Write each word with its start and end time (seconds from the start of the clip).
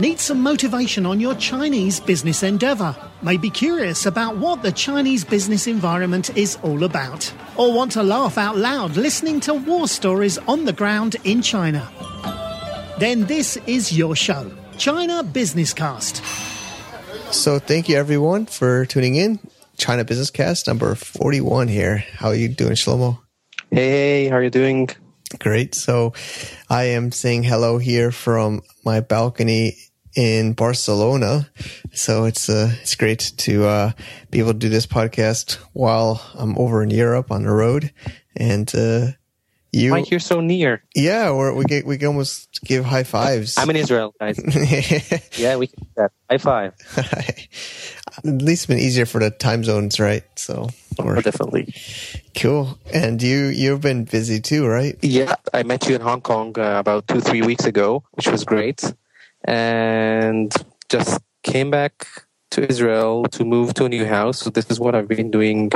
Need 0.00 0.18
some 0.18 0.40
motivation 0.40 1.04
on 1.04 1.20
your 1.20 1.34
Chinese 1.34 2.00
business 2.00 2.42
endeavor? 2.42 2.96
May 3.20 3.36
be 3.36 3.50
curious 3.50 4.06
about 4.06 4.38
what 4.38 4.62
the 4.62 4.72
Chinese 4.72 5.26
business 5.26 5.66
environment 5.66 6.34
is 6.38 6.56
all 6.62 6.84
about? 6.84 7.30
Or 7.58 7.74
want 7.74 7.92
to 7.92 8.02
laugh 8.02 8.38
out 8.38 8.56
loud 8.56 8.96
listening 8.96 9.40
to 9.40 9.52
war 9.52 9.86
stories 9.88 10.38
on 10.48 10.64
the 10.64 10.72
ground 10.72 11.16
in 11.24 11.42
China? 11.42 11.86
Then 12.98 13.26
this 13.26 13.58
is 13.66 13.92
your 13.92 14.16
show, 14.16 14.50
China 14.78 15.22
Business 15.22 15.74
Cast. 15.74 16.24
So 17.30 17.58
thank 17.58 17.86
you 17.90 17.96
everyone 17.98 18.46
for 18.46 18.86
tuning 18.86 19.16
in. 19.16 19.38
China 19.76 20.02
Business 20.02 20.30
Cast 20.30 20.66
number 20.66 20.94
41 20.94 21.68
here. 21.68 21.98
How 22.14 22.28
are 22.28 22.34
you 22.34 22.48
doing, 22.48 22.72
Shlomo? 22.72 23.18
Hey, 23.70 24.28
how 24.28 24.36
are 24.36 24.42
you 24.42 24.48
doing? 24.48 24.88
Great. 25.38 25.74
So 25.74 26.14
I 26.70 26.84
am 26.84 27.12
saying 27.12 27.42
hello 27.42 27.76
here 27.76 28.10
from 28.10 28.62
my 28.82 29.00
balcony 29.00 29.76
in 30.16 30.52
Barcelona. 30.52 31.48
So 31.92 32.24
it's 32.24 32.48
uh, 32.48 32.72
it's 32.82 32.94
great 32.94 33.32
to 33.38 33.66
uh, 33.66 33.92
be 34.30 34.38
able 34.38 34.52
to 34.52 34.58
do 34.58 34.68
this 34.68 34.86
podcast 34.86 35.54
while 35.72 36.22
I'm 36.34 36.58
over 36.58 36.82
in 36.82 36.90
Europe 36.90 37.30
on 37.30 37.44
the 37.44 37.50
road. 37.50 37.92
And 38.36 38.72
uh, 38.74 39.12
you, 39.72 39.90
Mike, 39.90 40.10
you're 40.10 40.18
so 40.18 40.40
near. 40.40 40.82
Yeah, 40.96 41.30
we're, 41.30 41.54
we 41.54 41.64
get 41.64 41.86
we 41.86 41.96
can 41.96 42.08
almost 42.08 42.60
give 42.64 42.84
high 42.84 43.04
fives. 43.04 43.56
I'm 43.56 43.70
in 43.70 43.76
Israel, 43.76 44.14
guys. 44.18 44.38
yeah, 45.38 45.56
we 45.56 45.68
can 45.68 45.84
do 45.84 45.90
that. 45.96 46.12
High 46.28 46.38
five. 46.38 46.74
At 46.96 48.42
least 48.42 48.64
it's 48.64 48.66
been 48.66 48.78
easier 48.78 49.06
for 49.06 49.20
the 49.20 49.30
time 49.30 49.62
zones, 49.62 50.00
right? 50.00 50.24
So 50.34 50.70
oh, 50.98 51.20
definitely 51.20 51.72
cool. 52.36 52.78
And 52.92 53.22
you 53.22 53.46
you've 53.46 53.80
been 53.80 54.04
busy 54.04 54.40
too, 54.40 54.66
right? 54.66 54.98
Yeah, 55.02 55.36
I 55.54 55.62
met 55.62 55.88
you 55.88 55.94
in 55.94 56.00
Hong 56.00 56.20
Kong 56.20 56.58
uh, 56.58 56.78
about 56.80 57.06
two 57.06 57.20
three 57.20 57.42
weeks 57.42 57.64
ago, 57.64 58.02
which 58.12 58.26
was 58.26 58.44
great, 58.44 58.92
and 59.44 60.52
just 60.88 61.20
came 61.42 61.70
back 61.70 62.06
to 62.50 62.68
Israel 62.68 63.24
to 63.24 63.44
move 63.44 63.74
to 63.74 63.84
a 63.84 63.88
new 63.88 64.04
house. 64.04 64.38
So 64.40 64.50
this 64.50 64.70
is 64.70 64.80
what 64.80 64.94
I've 64.94 65.08
been 65.08 65.30
doing 65.30 65.70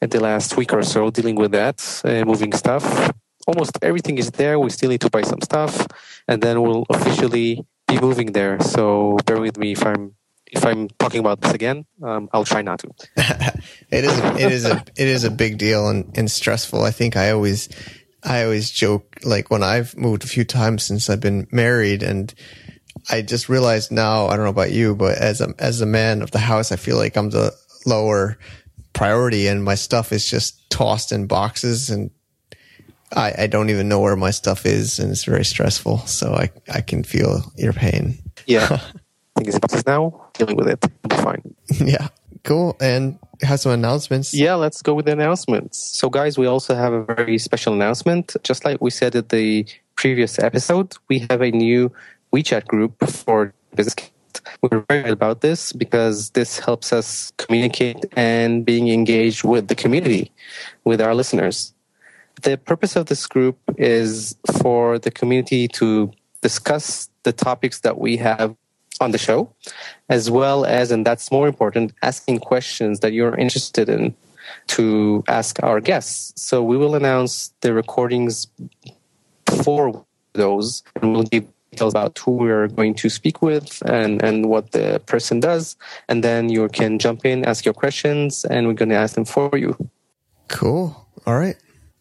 in 0.00 0.10
the 0.10 0.20
last 0.20 0.56
week 0.56 0.72
or 0.72 0.82
so, 0.82 1.10
dealing 1.10 1.34
with 1.34 1.52
that, 1.52 2.02
uh, 2.04 2.24
moving 2.24 2.52
stuff. 2.52 3.12
Almost 3.46 3.78
everything 3.82 4.18
is 4.18 4.30
there. 4.30 4.58
We 4.58 4.70
still 4.70 4.90
need 4.90 5.02
to 5.02 5.10
buy 5.10 5.22
some 5.22 5.40
stuff, 5.42 5.86
and 6.28 6.40
then 6.42 6.62
we'll 6.62 6.86
officially 6.88 7.64
be 7.86 8.00
moving 8.00 8.32
there. 8.32 8.58
So 8.60 9.18
bear 9.26 9.38
with 9.38 9.58
me 9.58 9.72
if 9.72 9.84
I'm 9.84 10.14
if 10.46 10.64
I'm 10.64 10.88
talking 10.98 11.20
about 11.20 11.40
this 11.40 11.52
again, 11.52 11.84
um, 12.02 12.28
I'll 12.32 12.44
try 12.44 12.62
not 12.62 12.78
to. 12.80 12.88
it 13.90 14.04
is 14.04 14.18
it 14.18 14.52
is 14.52 14.64
a 14.64 14.82
it 14.96 15.08
is 15.08 15.24
a 15.24 15.30
big 15.30 15.58
deal 15.58 15.88
and, 15.88 16.16
and 16.16 16.30
stressful. 16.30 16.82
I 16.82 16.90
think 16.90 17.16
I 17.16 17.32
always 17.32 17.68
I 18.22 18.44
always 18.44 18.70
joke 18.70 19.18
like 19.24 19.50
when 19.50 19.62
I've 19.62 19.96
moved 19.96 20.24
a 20.24 20.28
few 20.28 20.44
times 20.44 20.84
since 20.84 21.10
I've 21.10 21.20
been 21.20 21.46
married 21.50 22.02
and 22.02 22.32
I 23.10 23.22
just 23.22 23.48
realized 23.48 23.92
now, 23.92 24.26
I 24.26 24.36
don't 24.36 24.44
know 24.44 24.50
about 24.50 24.72
you, 24.72 24.94
but 24.94 25.18
as 25.18 25.40
a 25.40 25.54
as 25.58 25.80
a 25.80 25.86
man 25.86 26.22
of 26.22 26.30
the 26.30 26.38
house, 26.38 26.72
I 26.72 26.76
feel 26.76 26.96
like 26.96 27.16
I'm 27.16 27.30
the 27.30 27.52
lower 27.86 28.38
priority 28.92 29.46
and 29.46 29.62
my 29.62 29.74
stuff 29.74 30.12
is 30.12 30.28
just 30.28 30.70
tossed 30.70 31.12
in 31.12 31.26
boxes 31.26 31.90
and 31.90 32.10
I, 33.12 33.34
I 33.38 33.46
don't 33.46 33.70
even 33.70 33.88
know 33.88 34.00
where 34.00 34.16
my 34.16 34.30
stuff 34.30 34.64
is 34.66 34.98
and 34.98 35.10
it's 35.10 35.24
very 35.24 35.44
stressful. 35.44 35.98
So 36.06 36.34
I, 36.34 36.50
I 36.72 36.80
can 36.80 37.04
feel 37.04 37.52
your 37.56 37.72
pain. 37.72 38.18
Yeah. 38.46 38.80
things 39.36 39.58
boxes 39.58 39.86
now, 39.86 40.28
dealing 40.34 40.56
with 40.56 40.68
it. 40.68 40.84
It'll 41.04 41.16
be 41.16 41.22
fine. 41.22 41.54
yeah. 41.68 42.08
Cool. 42.44 42.76
And 42.80 43.18
have 43.42 43.60
some 43.60 43.72
announcements. 43.72 44.34
Yeah, 44.34 44.54
let's 44.54 44.82
go 44.82 44.94
with 44.94 45.06
the 45.06 45.12
announcements. 45.12 45.78
So, 45.78 46.10
guys, 46.10 46.36
we 46.36 46.46
also 46.46 46.74
have 46.74 46.92
a 46.92 47.02
very 47.04 47.38
special 47.38 47.72
announcement. 47.72 48.36
Just 48.42 48.64
like 48.64 48.80
we 48.80 48.90
said 48.90 49.16
at 49.16 49.30
the 49.30 49.66
previous 49.96 50.38
episode, 50.38 50.94
we 51.08 51.20
have 51.30 51.40
a 51.40 51.50
new 51.50 51.90
WeChat 52.34 52.66
group 52.66 52.92
for 53.08 53.54
business. 53.76 54.10
We're 54.60 54.84
very 54.88 55.10
about 55.10 55.40
this 55.40 55.72
because 55.72 56.30
this 56.30 56.58
helps 56.58 56.92
us 56.92 57.32
communicate 57.36 58.04
and 58.16 58.64
being 58.64 58.88
engaged 58.88 59.44
with 59.44 59.68
the 59.68 59.76
community, 59.76 60.32
with 60.84 61.00
our 61.00 61.14
listeners. 61.14 61.72
The 62.42 62.58
purpose 62.58 62.96
of 62.96 63.06
this 63.06 63.26
group 63.26 63.56
is 63.78 64.36
for 64.60 64.98
the 64.98 65.12
community 65.12 65.68
to 65.80 66.10
discuss 66.40 67.08
the 67.22 67.32
topics 67.32 67.80
that 67.80 67.98
we 67.98 68.16
have 68.16 68.56
on 69.00 69.12
the 69.12 69.18
show, 69.18 69.54
as 70.08 70.30
well 70.30 70.64
as, 70.64 70.90
and 70.90 71.06
that's 71.06 71.30
more 71.30 71.46
important, 71.46 71.92
asking 72.02 72.38
questions 72.40 73.00
that 73.00 73.12
you're 73.12 73.36
interested 73.36 73.88
in 73.88 74.14
to 74.66 75.22
ask 75.28 75.62
our 75.62 75.80
guests. 75.80 76.32
So 76.40 76.62
we 76.62 76.76
will 76.76 76.94
announce 76.96 77.54
the 77.60 77.72
recordings 77.72 78.48
for 79.62 80.04
those, 80.32 80.82
and 80.96 81.12
we'll 81.12 81.22
give 81.22 81.46
details 81.74 81.92
about 81.92 82.18
who 82.18 82.32
we're 82.32 82.68
going 82.68 82.94
to 82.94 83.08
speak 83.08 83.42
with 83.42 83.82
and, 83.86 84.22
and 84.22 84.46
what 84.46 84.72
the 84.72 85.00
person 85.06 85.40
does. 85.40 85.76
And 86.08 86.22
then 86.22 86.48
you 86.48 86.68
can 86.68 86.98
jump 86.98 87.26
in, 87.26 87.44
ask 87.44 87.64
your 87.64 87.74
questions, 87.74 88.44
and 88.44 88.66
we're 88.66 88.74
going 88.74 88.90
to 88.90 88.94
ask 88.94 89.14
them 89.14 89.24
for 89.24 89.56
you. 89.58 89.76
Cool. 90.48 90.96
All 91.26 91.38
right. 91.38 91.56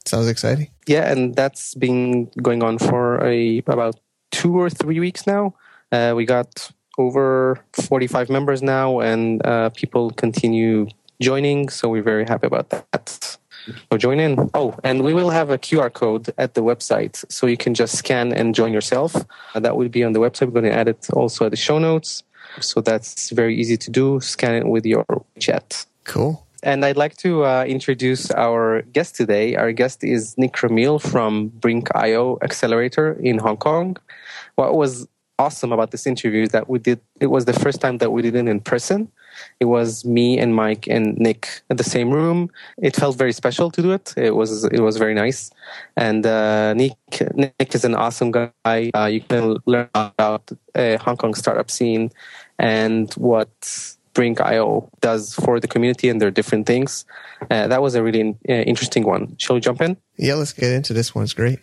Sounds 0.05 0.27
exciting. 0.27 0.69
Yeah, 0.85 1.11
and 1.11 1.35
that's 1.35 1.75
been 1.75 2.25
going 2.41 2.61
on 2.61 2.77
for 2.77 3.23
a 3.25 3.63
about 3.67 3.99
two 4.31 4.59
or 4.59 4.69
three 4.69 4.99
weeks 4.99 5.25
now. 5.25 5.55
Uh, 5.91 6.13
we 6.15 6.25
got 6.25 6.71
over 6.97 7.59
45 7.73 8.29
members 8.29 8.61
now, 8.61 8.99
and 8.99 9.45
uh, 9.45 9.69
people 9.69 10.11
continue 10.11 10.87
joining. 11.21 11.69
So 11.69 11.87
we're 11.87 12.03
very 12.03 12.25
happy 12.25 12.47
about 12.47 12.69
that. 12.69 13.37
So 13.91 13.97
join 13.97 14.19
in. 14.19 14.49
Oh, 14.53 14.75
and 14.83 15.03
we 15.03 15.13
will 15.13 15.29
have 15.29 15.49
a 15.49 15.57
QR 15.57 15.91
code 15.91 16.33
at 16.37 16.53
the 16.53 16.61
website, 16.61 17.23
so 17.31 17.47
you 17.47 17.57
can 17.57 17.73
just 17.73 17.95
scan 17.95 18.33
and 18.33 18.53
join 18.55 18.73
yourself. 18.73 19.15
Uh, 19.53 19.59
that 19.59 19.75
will 19.77 19.89
be 19.89 20.03
on 20.03 20.13
the 20.13 20.19
website. 20.19 20.47
We're 20.47 20.61
going 20.61 20.65
to 20.65 20.73
add 20.73 20.87
it 20.87 21.07
also 21.11 21.45
at 21.45 21.51
the 21.51 21.57
show 21.57 21.79
notes, 21.79 22.23
so 22.59 22.81
that's 22.81 23.29
very 23.29 23.55
easy 23.55 23.77
to 23.77 23.89
do. 23.89 24.19
Scan 24.19 24.55
it 24.55 24.67
with 24.67 24.85
your 24.85 25.05
chat. 25.39 25.85
Cool. 26.03 26.45
And 26.63 26.85
I'd 26.85 26.97
like 26.97 27.17
to 27.17 27.43
uh, 27.43 27.65
introduce 27.67 28.31
our 28.31 28.83
guest 28.83 29.15
today. 29.15 29.55
Our 29.55 29.73
guest 29.73 30.03
is 30.03 30.37
Nick 30.37 30.53
Ramil 30.53 31.01
from 31.01 31.49
Brinc.io 31.59 32.37
Accelerator 32.41 33.13
in 33.21 33.37
Hong 33.37 33.57
Kong. 33.57 33.97
What 34.55 34.75
was 34.75 35.05
awesome 35.39 35.73
about 35.73 35.91
this 35.91 36.07
interview 36.07 36.43
is 36.43 36.49
that 36.49 36.69
we 36.69 36.79
did 36.79 37.01
it 37.19 37.27
was 37.27 37.45
the 37.45 37.53
first 37.53 37.81
time 37.81 37.97
that 37.97 38.11
we 38.11 38.21
did 38.21 38.35
it 38.35 38.47
in 38.47 38.59
person 38.59 39.11
it 39.59 39.65
was 39.65 40.05
me 40.05 40.37
and 40.39 40.55
mike 40.55 40.87
and 40.87 41.17
nick 41.17 41.61
in 41.69 41.77
the 41.77 41.83
same 41.83 42.11
room. 42.11 42.49
It 42.77 42.95
felt 42.95 43.17
very 43.17 43.33
special 43.33 43.71
to 43.71 43.81
do 43.81 43.91
it. 43.91 44.13
It 44.17 44.35
was 44.35 44.65
it 44.65 44.79
was 44.79 44.97
very 44.97 45.13
nice. 45.13 45.51
And 45.97 46.25
uh, 46.25 46.73
nick 46.73 46.97
nick 47.33 47.75
is 47.75 47.83
an 47.85 47.95
awesome 47.95 48.31
guy. 48.31 48.91
Uh, 48.93 49.05
you 49.05 49.21
can 49.21 49.57
learn 49.65 49.89
about 49.93 50.51
a 50.75 50.97
hong 50.97 51.17
kong 51.17 51.33
startup 51.33 51.69
scene 51.69 52.11
and 52.59 53.13
what 53.13 53.49
Brinc 54.13 54.39
IO 54.41 54.89
does 55.01 55.33
for 55.33 55.59
the 55.59 55.67
community 55.67 56.07
and 56.07 56.21
their 56.21 56.29
different 56.29 56.67
things. 56.67 57.05
Uh, 57.49 57.67
that 57.67 57.81
was 57.81 57.95
a 57.95 58.03
really 58.03 58.35
uh, 58.47 58.53
interesting 58.53 59.03
one. 59.03 59.35
Shall 59.37 59.55
we 59.55 59.59
jump 59.59 59.81
in? 59.81 59.97
Yeah 60.17 60.35
let's 60.35 60.53
get 60.53 60.71
into 60.71 60.93
this 60.93 61.15
one. 61.15 61.23
It's 61.23 61.33
great 61.33 61.59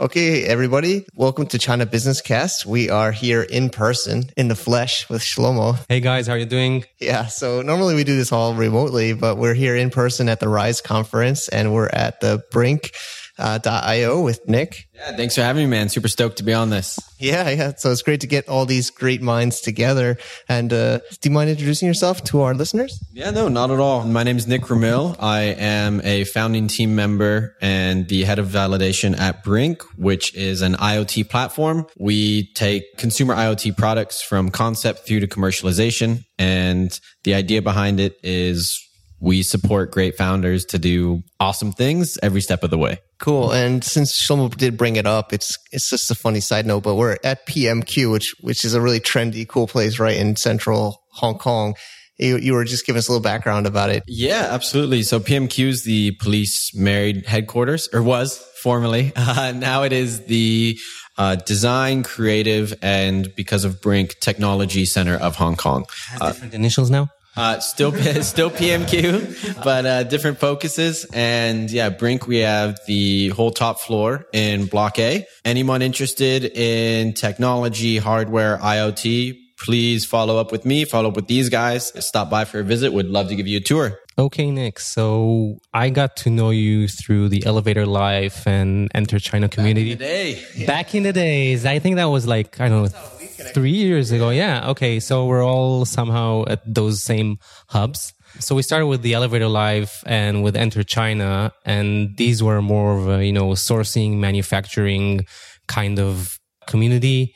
Okay, 0.00 0.44
everybody, 0.44 1.06
welcome 1.16 1.46
to 1.48 1.58
China 1.58 1.84
Business 1.84 2.20
Cast. 2.20 2.64
We 2.64 2.88
are 2.88 3.10
here 3.10 3.42
in 3.42 3.68
person, 3.68 4.30
in 4.36 4.46
the 4.46 4.54
flesh 4.54 5.08
with 5.10 5.22
Shlomo. 5.22 5.76
Hey 5.88 5.98
guys, 5.98 6.28
how 6.28 6.34
are 6.34 6.38
you 6.38 6.46
doing? 6.46 6.84
Yeah, 7.00 7.26
so 7.26 7.62
normally 7.62 7.96
we 7.96 8.04
do 8.04 8.14
this 8.14 8.30
all 8.30 8.54
remotely, 8.54 9.12
but 9.12 9.38
we're 9.38 9.54
here 9.54 9.74
in 9.74 9.90
person 9.90 10.28
at 10.28 10.38
the 10.38 10.48
Rise 10.48 10.80
conference 10.80 11.48
and 11.48 11.74
we're 11.74 11.88
at 11.88 12.20
the 12.20 12.44
Brinc 12.52 12.94
uh, 13.38 13.58
.io 13.64 14.20
with 14.20 14.46
Nick. 14.48 14.88
Yeah, 14.94 15.16
thanks 15.16 15.34
for 15.34 15.42
having 15.42 15.64
me, 15.64 15.70
man. 15.70 15.88
Super 15.88 16.08
stoked 16.08 16.38
to 16.38 16.42
be 16.42 16.52
on 16.52 16.70
this. 16.70 16.98
Yeah, 17.18 17.48
yeah. 17.50 17.72
So 17.76 17.90
it's 17.92 18.02
great 18.02 18.20
to 18.20 18.26
get 18.26 18.48
all 18.48 18.66
these 18.66 18.90
great 18.90 19.22
minds 19.22 19.60
together. 19.60 20.18
And 20.48 20.72
uh, 20.72 20.98
do 21.20 21.28
you 21.28 21.30
mind 21.30 21.50
introducing 21.50 21.86
yourself 21.86 22.24
to 22.24 22.42
our 22.42 22.54
listeners? 22.54 22.98
Yeah, 23.12 23.30
no, 23.30 23.48
not 23.48 23.70
at 23.70 23.80
all. 23.80 24.04
My 24.04 24.22
name 24.22 24.36
is 24.36 24.46
Nick 24.46 24.62
Ramil. 24.62 25.16
I 25.20 25.42
am 25.42 26.00
a 26.04 26.24
founding 26.24 26.68
team 26.68 26.94
member 26.94 27.54
and 27.60 28.08
the 28.08 28.24
head 28.24 28.38
of 28.38 28.48
validation 28.48 29.18
at 29.18 29.44
Brinc, 29.44 29.82
which 29.96 30.34
is 30.34 30.62
an 30.62 30.74
IoT 30.74 31.28
platform. 31.28 31.86
We 31.98 32.52
take 32.54 32.84
consumer 32.96 33.34
IoT 33.34 33.76
products 33.76 34.22
from 34.22 34.50
concept 34.50 35.06
through 35.06 35.20
to 35.20 35.26
commercialization. 35.26 36.24
And 36.38 36.98
the 37.24 37.34
idea 37.34 37.62
behind 37.62 38.00
it 38.00 38.16
is 38.22 38.84
we 39.20 39.42
support 39.42 39.90
great 39.90 40.16
founders 40.16 40.64
to 40.66 40.78
do 40.78 41.22
awesome 41.40 41.72
things 41.72 42.18
every 42.22 42.40
step 42.40 42.62
of 42.62 42.70
the 42.70 42.78
way. 42.78 42.98
Cool. 43.18 43.52
And 43.52 43.82
since 43.82 44.16
Shlomo 44.16 44.54
did 44.56 44.76
bring 44.76 44.96
it 44.96 45.06
up, 45.06 45.32
it's 45.32 45.58
it's 45.72 45.90
just 45.90 46.10
a 46.10 46.14
funny 46.14 46.40
side 46.40 46.66
note, 46.66 46.84
but 46.84 46.94
we're 46.94 47.16
at 47.24 47.46
PMQ, 47.46 48.12
which 48.12 48.34
which 48.40 48.64
is 48.64 48.74
a 48.74 48.80
really 48.80 49.00
trendy, 49.00 49.46
cool 49.46 49.66
place 49.66 49.98
right 49.98 50.16
in 50.16 50.36
central 50.36 51.02
Hong 51.14 51.36
Kong. 51.36 51.74
You, 52.18 52.36
you 52.36 52.52
were 52.52 52.64
just 52.64 52.84
giving 52.84 52.98
us 52.98 53.08
a 53.08 53.12
little 53.12 53.22
background 53.22 53.66
about 53.66 53.90
it. 53.90 54.02
Yeah, 54.08 54.48
absolutely. 54.50 55.04
So 55.04 55.20
PMQ 55.20 55.68
is 55.68 55.84
the 55.84 56.12
police 56.20 56.72
married 56.74 57.26
headquarters, 57.26 57.88
or 57.92 58.02
was 58.02 58.38
formerly. 58.62 59.12
Uh, 59.16 59.52
now 59.52 59.82
it 59.82 59.92
is 59.92 60.24
the 60.26 60.78
uh, 61.16 61.36
design, 61.36 62.02
creative, 62.02 62.74
and 62.82 63.32
because 63.36 63.64
of 63.64 63.80
Brinc, 63.80 64.18
technology 64.20 64.84
center 64.84 65.16
of 65.16 65.36
Hong 65.36 65.54
Kong. 65.54 65.84
Has 66.08 66.20
different 66.20 66.54
initials 66.54 66.90
now. 66.90 67.08
Uh, 67.38 67.60
still, 67.60 67.92
still 68.22 68.50
PMQ, 68.50 69.62
but 69.62 69.86
uh, 69.86 70.02
different 70.02 70.38
focuses. 70.38 71.06
And 71.12 71.70
yeah, 71.70 71.90
Brinc, 71.90 72.26
we 72.26 72.38
have 72.38 72.80
the 72.86 73.28
whole 73.28 73.52
top 73.52 73.80
floor 73.80 74.26
in 74.32 74.66
Block 74.66 74.98
A. 74.98 75.24
Anyone 75.44 75.82
interested 75.82 76.44
in 76.44 77.14
technology, 77.14 77.98
hardware, 77.98 78.58
IoT, 78.58 79.38
please 79.58 80.04
follow 80.04 80.38
up 80.38 80.52
with 80.52 80.64
me, 80.64 80.84
follow 80.84 81.10
up 81.10 81.16
with 81.16 81.26
these 81.26 81.48
guys, 81.48 81.92
stop 82.04 82.30
by 82.30 82.44
for 82.44 82.60
a 82.60 82.64
visit. 82.64 82.92
Would 82.92 83.08
love 83.08 83.28
to 83.28 83.36
give 83.36 83.46
you 83.46 83.58
a 83.58 83.60
tour. 83.60 83.98
Okay, 84.18 84.50
Nick. 84.50 84.80
So 84.80 85.58
I 85.72 85.90
got 85.90 86.16
to 86.18 86.30
know 86.30 86.50
you 86.50 86.88
through 86.88 87.28
the 87.28 87.46
Elevator 87.46 87.86
Life 87.86 88.48
and 88.48 88.90
Enter 88.92 89.20
China 89.20 89.48
community. 89.48 89.94
Back 89.94 89.94
in 89.94 89.98
the 89.98 90.04
day. 90.04 90.44
Yeah. 90.56 90.66
Back 90.66 90.94
in 90.96 91.02
the 91.04 91.12
days. 91.12 91.64
I 91.64 91.78
think 91.78 91.96
that 91.96 92.06
was 92.06 92.26
like, 92.26 92.60
I 92.60 92.68
don't 92.68 92.82
know, 92.82 93.17
three 93.54 93.72
years 93.72 94.10
ago. 94.10 94.30
Yeah. 94.30 94.70
Okay. 94.70 95.00
So 95.00 95.26
we're 95.26 95.44
all 95.44 95.84
somehow 95.84 96.44
at 96.48 96.62
those 96.66 97.02
same 97.02 97.38
hubs. 97.68 98.12
So 98.40 98.54
we 98.54 98.62
started 98.62 98.86
with 98.86 99.02
the 99.02 99.14
Elevator 99.14 99.48
Life 99.48 100.02
and 100.06 100.42
with 100.42 100.56
Enter 100.56 100.82
China. 100.82 101.52
And 101.64 102.16
these 102.16 102.42
were 102.42 102.60
more 102.62 102.98
of 102.98 103.08
a, 103.08 103.24
you 103.24 103.32
know, 103.32 103.50
sourcing, 103.50 104.18
manufacturing 104.18 105.26
kind 105.66 105.98
of 105.98 106.38
community. 106.66 107.34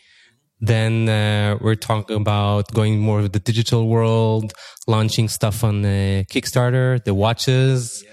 Then 0.61 1.09
uh, 1.09 1.59
we're 1.61 1.75
talking 1.75 2.17
about 2.17 2.73
going 2.73 3.01
more 3.01 3.19
of 3.19 3.33
the 3.33 3.41
digital 3.41 3.89
world, 3.89 4.53
launching 4.87 5.29
stuff 5.29 5.65
on 5.65 5.83
the 5.83 6.25
Kickstarter, 6.31 7.03
the 7.03 7.15
watches, 7.15 8.05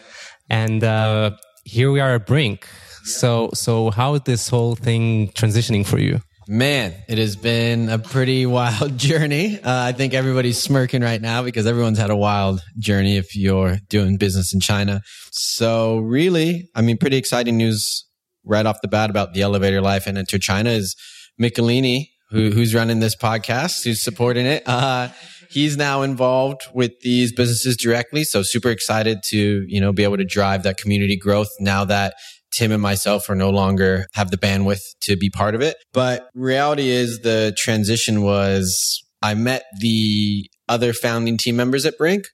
and 0.49 0.83
uh, 0.83 1.31
here 1.63 1.91
we 1.91 1.99
are 1.99 2.15
at 2.15 2.25
Brinc. 2.25 2.63
So, 3.03 3.51
so 3.53 3.91
how 3.91 4.15
is 4.15 4.21
this 4.21 4.49
whole 4.49 4.75
thing 4.75 5.29
transitioning 5.33 5.85
for 5.85 5.99
you? 5.99 6.21
Man, 6.51 6.95
it 7.07 7.19
has 7.19 7.35
been 7.35 7.89
a 7.89 7.99
pretty 7.99 8.43
wild 8.47 8.97
journey. 8.97 9.59
Uh, 9.59 9.61
I 9.65 9.91
think 9.91 10.15
everybody's 10.15 10.59
smirking 10.59 11.03
right 11.03 11.21
now 11.21 11.43
because 11.43 11.67
everyone's 11.67 11.99
had 11.99 12.09
a 12.09 12.15
wild 12.15 12.61
journey 12.79 13.17
if 13.17 13.35
you're 13.35 13.77
doing 13.87 14.17
business 14.17 14.51
in 14.51 14.59
China. 14.59 15.03
So 15.29 15.99
really, 15.99 16.67
I 16.73 16.81
mean, 16.81 16.97
pretty 16.97 17.17
exciting 17.17 17.55
news 17.57 18.03
right 18.43 18.65
off 18.65 18.81
the 18.81 18.87
bat 18.87 19.11
about 19.11 19.35
the 19.35 19.43
elevator 19.43 19.79
life 19.79 20.07
and 20.07 20.17
enter 20.17 20.39
China 20.39 20.71
is 20.71 20.95
Michelini 21.39 22.07
who, 22.31 22.49
who's 22.49 22.73
running 22.73 22.99
this 22.99 23.15
podcast, 23.15 23.83
who's 23.83 24.01
supporting 24.01 24.47
it. 24.47 24.63
Uh, 24.65 25.09
he's 25.49 25.77
now 25.77 26.01
involved 26.01 26.61
with 26.73 26.99
these 27.01 27.31
businesses 27.31 27.75
directly. 27.77 28.23
So 28.23 28.41
super 28.43 28.69
excited 28.69 29.19
to, 29.25 29.65
you 29.67 29.81
know, 29.81 29.91
be 29.91 30.03
able 30.03 30.17
to 30.17 30.25
drive 30.25 30.63
that 30.63 30.77
community 30.77 31.17
growth 31.17 31.49
now 31.59 31.85
that 31.85 32.15
Tim 32.59 32.73
and 32.73 32.81
myself 32.81 33.29
are 33.29 33.35
no 33.35 33.51
longer 33.51 34.07
have 34.15 34.31
the 34.31 34.37
bandwidth 34.37 34.81
to 35.03 35.15
be 35.15 35.29
part 35.29 35.55
of 35.55 35.61
it. 35.61 35.77
But 35.93 36.29
reality 36.33 36.89
is 36.89 37.21
the 37.21 37.55
transition 37.57 38.21
was 38.21 39.01
I 39.21 39.33
met 39.33 39.63
the 39.79 40.51
other 40.67 40.91
founding 40.91 41.37
team 41.37 41.55
members 41.55 41.85
at 41.85 41.97
Brinc 41.97 42.25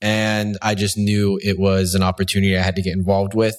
and 0.00 0.56
I 0.62 0.76
just 0.76 0.96
knew 0.96 1.40
it 1.42 1.58
was 1.58 1.96
an 1.96 2.04
opportunity 2.04 2.56
I 2.56 2.62
had 2.62 2.76
to 2.76 2.82
get 2.82 2.92
involved 2.92 3.34
with. 3.34 3.56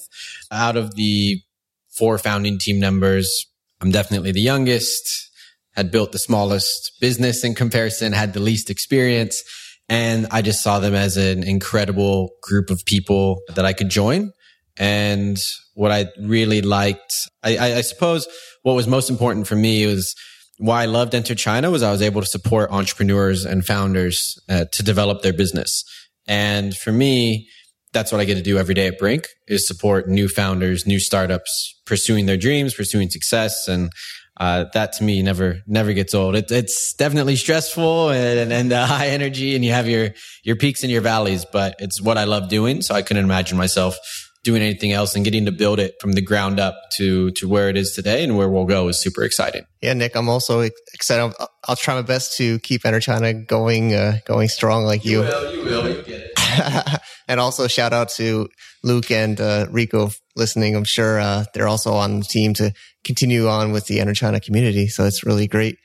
Out 0.53 0.77
of 0.77 0.95
the 0.95 1.41
four 1.89 2.17
founding 2.17 2.59
team 2.59 2.79
members, 2.79 3.45
I'm 3.81 3.91
definitely 3.91 4.31
the 4.31 4.39
youngest 4.39 5.31
had 5.73 5.91
built 5.91 6.13
the 6.13 6.19
smallest 6.19 6.93
business 7.01 7.43
in 7.43 7.55
comparison, 7.55 8.13
had 8.13 8.31
the 8.31 8.39
least 8.39 8.69
experience. 8.69 9.43
And 9.89 10.27
I 10.31 10.41
just 10.41 10.63
saw 10.63 10.79
them 10.79 10.95
as 10.95 11.17
an 11.17 11.43
incredible 11.43 12.29
group 12.41 12.69
of 12.69 12.85
people 12.85 13.41
that 13.53 13.65
I 13.65 13.73
could 13.73 13.89
join. 13.89 14.31
And 14.77 15.37
what 15.73 15.91
I 15.91 16.07
really 16.19 16.61
liked, 16.61 17.13
I, 17.43 17.57
I, 17.57 17.81
suppose 17.81 18.27
what 18.63 18.73
was 18.73 18.87
most 18.87 19.09
important 19.09 19.47
for 19.47 19.55
me 19.55 19.85
was 19.85 20.15
why 20.57 20.83
I 20.83 20.85
loved 20.85 21.15
Enter 21.15 21.35
China 21.35 21.71
was 21.71 21.81
I 21.83 21.91
was 21.91 22.01
able 22.01 22.21
to 22.21 22.27
support 22.27 22.71
entrepreneurs 22.71 23.45
and 23.45 23.65
founders 23.65 24.37
uh, 24.49 24.65
to 24.71 24.83
develop 24.83 25.21
their 25.21 25.33
business. 25.33 25.83
And 26.27 26.75
for 26.75 26.91
me, 26.91 27.47
that's 27.93 28.11
what 28.11 28.19
I 28.19 28.25
get 28.25 28.35
to 28.35 28.41
do 28.41 28.57
every 28.57 28.73
day 28.73 28.87
at 28.87 28.99
Brinc 28.99 29.25
is 29.47 29.67
support 29.67 30.09
new 30.09 30.27
founders, 30.27 30.85
new 30.85 30.99
startups, 30.99 31.79
pursuing 31.85 32.25
their 32.25 32.37
dreams, 32.37 32.73
pursuing 32.73 33.09
success. 33.09 33.69
And 33.69 33.91
uh, 34.37 34.65
that 34.73 34.91
to 34.93 35.03
me 35.03 35.23
never 35.23 35.61
never 35.65 35.93
gets 35.93 36.13
old. 36.13 36.35
It, 36.35 36.51
it's 36.51 36.93
definitely 36.93 37.37
stressful 37.37 38.09
and, 38.09 38.51
and 38.51 38.73
uh, 38.73 38.85
high 38.85 39.07
energy, 39.07 39.55
and 39.55 39.63
you 39.63 39.71
have 39.71 39.87
your 39.87 40.09
your 40.43 40.57
peaks 40.57 40.83
and 40.83 40.91
your 40.91 41.01
valleys. 41.01 41.45
But 41.45 41.75
it's 41.79 42.01
what 42.01 42.17
I 42.17 42.25
love 42.25 42.49
doing, 42.49 42.81
so 42.81 42.93
I 42.93 43.01
couldn't 43.01 43.23
imagine 43.23 43.57
myself 43.57 43.97
doing 44.45 44.61
anything 44.61 44.93
else 44.93 45.15
and 45.15 45.25
getting 45.25 45.45
to 45.45 45.51
build 45.51 45.79
it 45.79 45.95
from 45.99 46.13
the 46.13 46.21
ground 46.21 46.59
up 46.59 46.75
to 46.93 47.31
to 47.31 47.49
where 47.49 47.67
it 47.67 47.75
is 47.75 47.91
today 47.91 48.23
and 48.23 48.37
where 48.37 48.47
we'll 48.47 48.65
go 48.65 48.87
is 48.87 49.01
super 49.01 49.23
exciting. 49.23 49.65
Yeah, 49.81 49.93
Nick, 49.93 50.15
I'm 50.15 50.29
also 50.29 50.61
excited. 50.93 51.35
I'll, 51.39 51.49
I'll 51.67 51.75
try 51.75 51.95
my 51.95 52.03
best 52.03 52.37
to 52.37 52.59
keep 52.59 52.85
Enter 52.85 52.99
China 52.99 53.33
going 53.33 53.93
uh, 53.93 54.19
going 54.25 54.47
strong 54.47 54.85
like 54.85 55.03
you. 55.03 55.23
You 55.23 55.27
will, 55.27 55.53
you 55.53 55.63
will, 55.63 55.89
you 55.89 56.01
get 56.03 56.31
it. 56.37 57.01
and 57.27 57.39
also 57.39 57.67
shout 57.67 57.91
out 57.91 58.09
to 58.09 58.47
Luke 58.83 59.09
and 59.09 59.41
uh, 59.41 59.65
Rico 59.71 60.11
listening. 60.35 60.75
I'm 60.75 60.83
sure 60.83 61.19
uh, 61.19 61.45
they're 61.53 61.67
also 61.67 61.93
on 61.93 62.19
the 62.19 62.25
team 62.25 62.53
to 62.55 62.71
continue 63.03 63.47
on 63.47 63.71
with 63.71 63.87
the 63.87 63.99
Enter 63.99 64.13
China 64.13 64.39
community. 64.39 64.87
So 64.87 65.05
it's 65.05 65.25
really 65.25 65.47
great. 65.47 65.77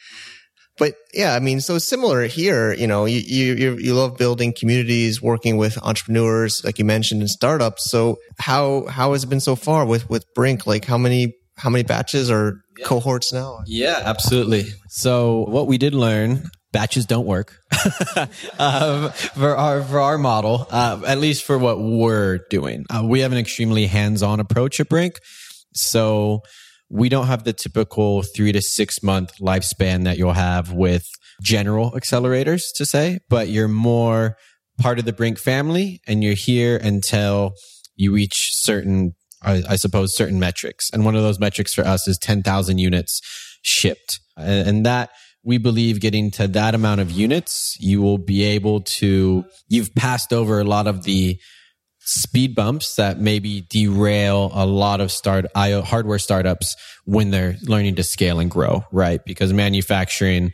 But 0.79 0.95
yeah, 1.13 1.35
I 1.35 1.41
mean, 1.41 1.61
so 1.61 1.79
similar 1.79 2.27
here, 2.27 2.73
you 2.73 2.87
know, 2.87 3.05
you, 3.05 3.21
you, 3.21 3.77
you 3.79 3.95
love 3.95 4.17
building 4.17 4.55
communities, 4.59 5.21
working 5.21 5.57
with 5.57 5.77
entrepreneurs, 5.83 6.63
like 6.65 6.79
you 6.79 6.85
mentioned 6.85 7.21
in 7.21 7.29
startups. 7.29 7.91
So 7.91 8.17
how, 8.39 8.87
how 8.87 9.13
has 9.13 9.25
it 9.25 9.29
been 9.29 9.41
so 9.41 9.57
far 9.57 9.85
with, 9.85 10.09
with 10.09 10.25
Brinc? 10.35 10.67
Like 10.67 10.87
how 10.87 10.97
many, 10.97 11.35
how 11.57 11.69
many 11.69 11.85
batches 11.85 12.31
or 12.31 12.63
yeah. 12.79 12.87
cohorts 12.87 13.33
now? 13.33 13.59
Yeah, 13.67 14.01
absolutely. 14.03 14.65
So 14.89 15.45
what 15.49 15.67
we 15.67 15.77
did 15.77 15.93
learn 15.93 16.49
batches 16.73 17.05
don't 17.05 17.27
work 17.27 17.59
um, 18.59 19.11
for 19.11 19.57
our 19.57 19.83
for 19.83 20.01
our 20.01 20.19
model, 20.19 20.67
uh, 20.71 21.03
at 21.07 21.19
least 21.19 21.45
for 21.45 21.59
what 21.59 21.81
we're 21.81 22.41
doing. 22.49 22.85
Uh, 22.89 23.03
we 23.05 23.21
have 23.21 23.33
an 23.33 23.39
extremely 23.39 23.87
hands-on 23.87 24.41
approach 24.41 24.81
at 24.81 24.89
Brinc, 24.89 25.17
so 25.75 26.43
we 26.91 27.09
don't 27.09 27.29
have 27.29 27.45
the 27.45 27.53
typical 27.53 28.23
three 28.23 28.53
to 28.53 28.61
six 28.61 29.03
month 29.03 29.39
lifespan 29.39 30.05
that 30.05 30.19
you'll 30.19 30.33
have 30.33 30.73
with 30.73 31.07
general 31.41 31.93
accelerators 31.93 32.65
to 32.75 32.85
say, 32.85 33.21
but 33.29 33.49
you're 33.49 33.69
more 33.69 34.37
part 34.79 34.99
of 34.99 35.05
the 35.05 35.13
Brinc 35.13 35.39
family, 35.39 36.01
and 36.07 36.25
you're 36.25 36.35
here 36.35 36.77
until 36.77 37.53
you 37.95 38.13
reach 38.13 38.51
certain, 38.53 39.15
I, 39.43 39.63
I 39.69 39.77
suppose, 39.77 40.15
certain 40.15 40.41
metrics. 40.41 40.91
And 40.93 41.05
one 41.05 41.15
of 41.15 41.23
those 41.23 41.39
metrics 41.39 41.73
for 41.73 41.83
us 41.83 42.09
is 42.09 42.19
ten 42.19 42.43
thousand 42.43 42.79
units 42.79 43.21
shipped, 43.63 44.21
and, 44.37 44.69
and 44.69 44.87
that 44.87 45.11
we 45.43 45.59
believe 45.59 46.01
getting 46.01 46.31
to 46.33 46.49
that 46.49 46.75
amount 46.75 47.01
of 47.01 47.11
units, 47.11 47.77
you 47.81 48.03
will 48.03 48.19
be 48.19 48.43
able 48.43 48.83
to, 48.83 49.45
you've 49.69 49.95
passed 49.95 50.33
over 50.33 50.61
a 50.61 50.65
lot 50.65 50.87
of 50.87 51.05
the 51.05 51.39
speed 52.01 52.55
bumps 52.55 52.97
that 52.97 53.21
maybe 53.21 53.67
derail 53.69 54.51
a 54.55 54.67
lot 54.67 55.01
of 55.01 55.13
start 55.13 55.47
hardware 55.55 56.19
startups 56.19 56.77
when 57.05 57.31
they're 57.31 57.57
learning 57.63 57.95
to 57.97 58.03
scale 58.03 58.41
and 58.41 58.51
grow, 58.51 58.85
right? 58.91 59.25
Because 59.25 59.53
manufacturing, 59.53 60.53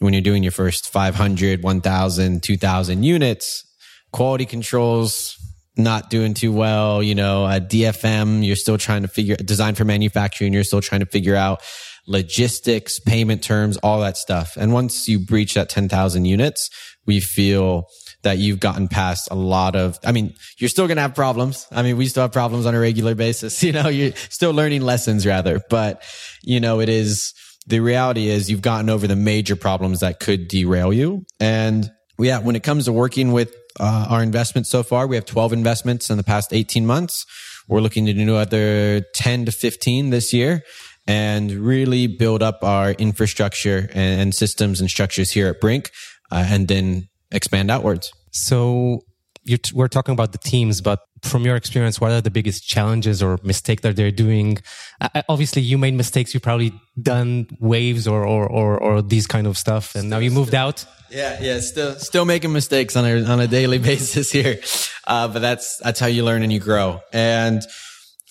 when 0.00 0.12
you're 0.12 0.22
doing 0.22 0.42
your 0.42 0.52
first 0.52 0.90
500, 0.90 1.62
1000, 1.62 2.42
2000 2.42 3.02
units, 3.02 3.64
quality 4.12 4.46
controls, 4.46 5.36
not 5.76 6.08
doing 6.08 6.32
too 6.32 6.52
well, 6.52 7.02
you 7.02 7.14
know, 7.14 7.44
a 7.44 7.60
DFM, 7.60 8.44
you're 8.44 8.56
still 8.56 8.78
trying 8.78 9.02
to 9.02 9.08
figure 9.08 9.36
design 9.36 9.74
for 9.74 9.84
manufacturing, 9.84 10.52
you're 10.52 10.64
still 10.64 10.80
trying 10.80 11.00
to 11.00 11.06
figure 11.06 11.36
out 11.36 11.62
logistics, 12.06 12.98
payment 12.98 13.42
terms, 13.42 13.76
all 13.78 14.00
that 14.00 14.16
stuff. 14.16 14.56
And 14.56 14.72
once 14.72 15.08
you 15.08 15.18
breach 15.18 15.54
that 15.54 15.68
10,000 15.68 16.24
units, 16.24 16.70
we 17.04 17.20
feel 17.20 17.88
that 18.22 18.38
you've 18.38 18.60
gotten 18.60 18.88
past 18.88 19.28
a 19.30 19.34
lot 19.34 19.76
of, 19.76 19.98
I 20.04 20.12
mean, 20.12 20.34
you're 20.58 20.68
still 20.68 20.86
going 20.86 20.96
to 20.96 21.02
have 21.02 21.14
problems. 21.14 21.66
I 21.70 21.82
mean, 21.82 21.96
we 21.96 22.06
still 22.06 22.22
have 22.22 22.32
problems 22.32 22.66
on 22.66 22.74
a 22.74 22.80
regular 22.80 23.14
basis. 23.14 23.62
You 23.66 23.72
know, 23.72 23.88
you're 23.88 24.12
still 24.30 24.52
learning 24.52 24.82
lessons 24.82 25.26
rather, 25.26 25.60
but 25.70 26.02
you 26.42 26.60
know, 26.60 26.80
it 26.80 26.88
is, 26.88 27.34
the 27.66 27.80
reality 27.80 28.28
is 28.28 28.48
you've 28.48 28.62
gotten 28.62 28.88
over 28.88 29.08
the 29.08 29.16
major 29.16 29.56
problems 29.56 30.00
that 30.00 30.20
could 30.20 30.46
derail 30.46 30.92
you. 30.92 31.24
And 31.40 31.90
yeah, 32.18 32.38
when 32.38 32.54
it 32.54 32.62
comes 32.62 32.84
to 32.84 32.92
working 32.92 33.32
with 33.32 33.52
uh, 33.80 34.06
our 34.08 34.22
investments 34.22 34.70
so 34.70 34.84
far, 34.84 35.08
we 35.08 35.16
have 35.16 35.24
12 35.24 35.52
investments 35.52 36.10
in 36.10 36.16
the 36.16 36.22
past 36.22 36.52
18 36.52 36.86
months. 36.86 37.26
We're 37.68 37.80
looking 37.80 38.06
to 38.06 38.12
do 38.12 38.22
another 38.22 39.00
10 39.14 39.46
to 39.46 39.52
15 39.52 40.10
this 40.10 40.32
year 40.32 40.62
and 41.06 41.50
really 41.50 42.06
build 42.06 42.42
up 42.42 42.62
our 42.62 42.92
infrastructure 42.92 43.88
and, 43.94 44.34
systems 44.34 44.80
and 44.80 44.90
structures 44.90 45.30
here 45.30 45.48
at 45.48 45.60
Brinc, 45.60 45.90
uh, 46.30 46.44
and 46.48 46.68
then 46.68 47.08
expand 47.30 47.70
outwards. 47.70 48.12
So 48.32 49.00
t- 49.46 49.58
we're 49.74 49.88
talking 49.88 50.12
about 50.12 50.32
the 50.32 50.38
teams, 50.38 50.80
but 50.80 51.00
from 51.22 51.44
your 51.44 51.56
experience, 51.56 52.00
what 52.00 52.10
are 52.10 52.20
the 52.20 52.30
biggest 52.30 52.66
challenges 52.66 53.22
or 53.22 53.38
mistakes 53.42 53.82
that 53.82 53.96
they're 53.96 54.10
doing? 54.10 54.58
Uh, 55.00 55.22
obviously, 55.28 55.62
you 55.62 55.78
made 55.78 55.94
mistakes. 55.94 56.34
You 56.34 56.40
probably 56.40 56.72
done 57.00 57.46
waves 57.60 58.06
or, 58.06 58.26
or, 58.26 58.46
or, 58.48 58.78
or 58.78 59.02
these 59.02 59.26
kind 59.26 59.46
of 59.46 59.56
stuff, 59.56 59.94
and 59.94 60.10
now 60.10 60.18
you 60.18 60.30
moved 60.30 60.54
out. 60.54 60.84
Yeah, 61.10 61.38
yeah, 61.40 61.60
still, 61.60 61.94
still 61.94 62.24
making 62.24 62.52
mistakes 62.52 62.96
on 62.96 63.04
a, 63.04 63.22
on 63.24 63.40
a 63.40 63.46
daily 63.46 63.78
basis 63.90 64.32
here. 64.32 64.60
Uh, 65.06 65.28
but 65.28 65.40
that's, 65.40 65.78
that's 65.78 66.00
how 66.00 66.06
you 66.06 66.24
learn 66.24 66.42
and 66.42 66.52
you 66.52 66.60
grow. 66.60 67.00
And 67.12 67.62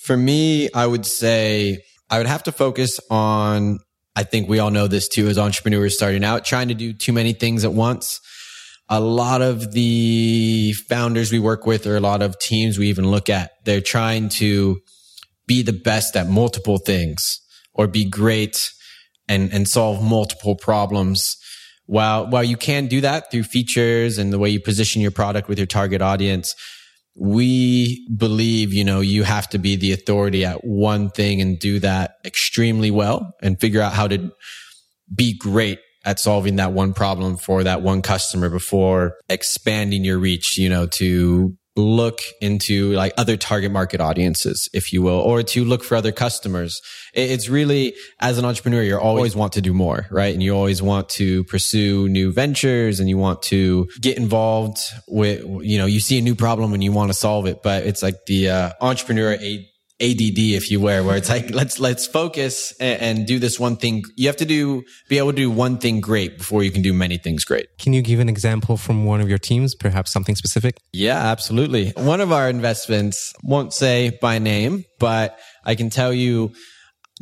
for 0.04 0.18
me, 0.18 0.70
I 0.74 0.86
would 0.86 1.06
say 1.06 1.84
I 2.10 2.18
would 2.18 2.28
have 2.28 2.44
to 2.44 2.52
focus 2.52 3.00
on, 3.10 3.80
I 4.16 4.24
think 4.24 4.48
we 4.48 4.60
all 4.60 4.72
know 4.72 4.88
this 4.88 5.08
too 5.08 5.28
as 5.28 5.38
entrepreneurs 5.38 5.96
starting 5.96 6.24
out, 6.24 6.46
trying 6.46 6.68
to 6.68 6.74
do 6.74 6.94
too 6.94 7.14
many 7.14 7.34
things 7.34 7.66
at 7.66 7.74
once. 7.74 8.20
A 8.90 9.00
lot 9.00 9.42
of 9.42 9.72
the 9.72 10.74
founders 10.88 11.32
we 11.32 11.40
work 11.40 11.66
with 11.66 11.88
or 11.88 11.96
a 11.96 12.02
lot 12.02 12.22
of 12.22 12.38
teams 12.40 12.78
we 12.78 12.88
even 12.88 13.10
look 13.10 13.30
at, 13.30 13.52
they're 13.64 13.82
trying 13.82 14.30
to 14.30 14.80
be 15.48 15.62
the 15.62 15.74
best 15.74 16.16
at 16.16 16.28
multiple 16.28 16.78
things 16.78 17.42
or 17.74 17.88
be 17.88 18.08
great 18.08 18.72
and, 19.28 19.52
and 19.52 19.68
solve 19.68 20.04
multiple 20.04 20.56
problems. 20.56 21.38
While, 21.88 22.30
while 22.30 22.44
you 22.44 22.58
can 22.58 22.88
do 22.88 23.02
that 23.02 23.32
through 23.32 23.44
features 23.44 24.18
and 24.18 24.32
the 24.32 24.40
way 24.40 24.50
you 24.50 24.60
position 24.60 25.02
your 25.02 25.12
product 25.12 25.48
with 25.48 25.58
your 25.58 25.68
target 25.68 26.02
audience, 26.02 26.56
we 27.16 28.08
believe, 28.16 28.74
you 28.74 28.84
know, 28.84 29.02
you 29.02 29.24
have 29.24 29.48
to 29.50 29.58
be 29.58 29.76
the 29.76 29.94
authority 29.94 30.44
at 30.46 30.66
one 30.66 31.10
thing 31.10 31.42
and 31.42 31.60
do 31.60 31.80
that 31.80 32.16
extremely 32.26 32.92
well 32.92 33.34
and 33.42 33.60
figure 33.60 33.82
out 33.82 33.94
how 33.94 34.08
to 34.08 34.32
be 35.14 35.38
great 35.38 35.80
at 36.06 36.20
solving 36.20 36.58
that 36.58 36.72
one 36.72 36.94
problem 36.94 37.36
for 37.36 37.64
that 37.64 37.82
one 37.82 38.02
customer 38.02 38.50
before 38.50 39.18
expanding 39.28 40.06
your 40.06 40.20
reach, 40.20 40.58
you 40.58 40.70
know, 40.70 40.86
to 40.86 41.58
look 41.78 42.22
into 42.40 42.94
like 42.94 43.14
other 43.18 43.36
target 43.36 43.72
market 43.72 44.00
audiences, 44.00 44.70
if 44.74 44.94
you 44.94 45.02
will, 45.02 45.20
or 45.20 45.44
to 45.44 45.66
look 45.66 45.84
for 45.84 45.96
other 45.96 46.12
customers. 46.12 46.82
It's 47.14 47.50
really, 47.50 47.96
as 48.20 48.38
an 48.38 48.46
entrepreneur, 48.46 48.82
you 48.82 48.98
always 48.98 49.36
want 49.36 49.54
to 49.54 49.62
do 49.62 49.74
more, 49.74 50.06
right? 50.10 50.34
And 50.34 50.42
you 50.42 50.56
always 50.56 50.82
want 50.82 51.10
to 51.10 51.44
pursue 51.46 52.08
new 52.08 52.32
ventures 52.32 53.00
and 53.00 53.10
you 53.10 53.18
want 53.18 53.42
to 53.44 53.88
get 54.00 54.18
involved 54.18 54.78
with, 55.08 55.44
you 55.64 55.78
know, 55.78 55.86
you 55.86 56.00
see 56.00 56.18
a 56.18 56.22
new 56.22 56.36
problem 56.36 56.74
and 56.74 56.84
you 56.84 56.94
want 56.94 57.10
to 57.10 57.14
solve 57.14 57.46
it, 57.46 57.62
but 57.62 57.86
it's 57.86 58.02
like 58.02 58.16
the 58.28 58.50
uh, 58.50 58.70
entrepreneur 58.80 59.38
ADD, 60.02 60.38
if 60.38 60.70
you 60.70 60.82
will, 60.82 61.06
where 61.06 61.16
it's 61.16 61.30
like, 61.30 61.50
let's, 61.52 61.80
let's 61.80 62.06
focus 62.06 62.74
and, 62.80 63.02
and, 63.02 63.28
do 63.28 63.40
this 63.40 63.60
one 63.60 63.78
thing. 63.78 64.04
You 64.18 64.28
have 64.28 64.36
to 64.38 64.46
do, 64.46 64.84
be 65.10 65.18
able 65.18 65.32
to 65.32 65.36
do 65.36 65.50
one 65.50 65.78
thing 65.78 66.02
great 66.02 66.38
before 66.38 66.64
you 66.64 66.72
can 66.72 66.82
do 66.82 66.94
many 66.94 67.18
things 67.18 67.46
great. 67.46 67.68
Can 67.80 67.94
you 67.94 68.02
give 68.02 68.20
an 68.20 68.28
example 68.28 68.76
from 68.76 69.06
one 69.06 69.22
of 69.22 69.30
your 69.30 69.38
teams, 69.38 69.74
perhaps 69.74 70.12
something 70.12 70.36
specific? 70.36 70.78
Yeah, 70.92 71.18
absolutely. 71.18 71.92
One 71.96 72.20
of 72.20 72.32
our 72.32 72.50
investments 72.50 73.34
won't 73.42 73.74
say 73.74 74.18
by 74.22 74.38
name, 74.40 74.84
but 75.00 75.40
I 75.64 75.76
can 75.76 75.90
tell 75.90 76.12
you 76.12 76.54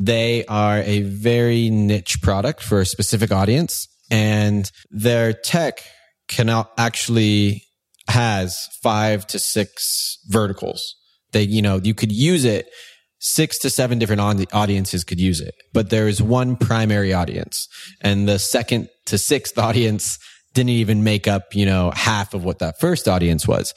they 0.00 0.44
are 0.46 0.78
a 0.78 1.02
very 1.02 1.70
niche 1.70 2.20
product 2.22 2.62
for 2.62 2.80
a 2.80 2.86
specific 2.86 3.30
audience 3.30 3.86
and 4.10 4.70
their 4.90 5.32
tech 5.32 5.80
cannot 6.28 6.72
actually 6.76 7.62
has 8.08 8.68
five 8.82 9.26
to 9.28 9.38
six 9.38 10.18
verticals 10.26 10.96
they, 11.34 11.42
you 11.42 11.60
know, 11.60 11.78
you 11.82 11.92
could 11.92 12.10
use 12.10 12.44
it. 12.44 12.70
Six 13.18 13.58
to 13.60 13.70
seven 13.70 13.98
different 13.98 14.20
audiences 14.52 15.02
could 15.02 15.18
use 15.18 15.40
it, 15.40 15.54
but 15.72 15.88
there 15.88 16.08
is 16.08 16.20
one 16.20 16.56
primary 16.56 17.14
audience 17.14 17.68
and 18.02 18.28
the 18.28 18.38
second 18.38 18.88
to 19.06 19.16
sixth 19.16 19.56
audience 19.68 20.18
didn't 20.52 20.70
even 20.70 21.04
make 21.04 21.26
up, 21.26 21.54
you 21.54 21.64
know, 21.64 21.90
half 21.92 22.34
of 22.34 22.44
what 22.44 22.58
that 22.58 22.78
first 22.78 23.08
audience 23.08 23.48
was. 23.48 23.72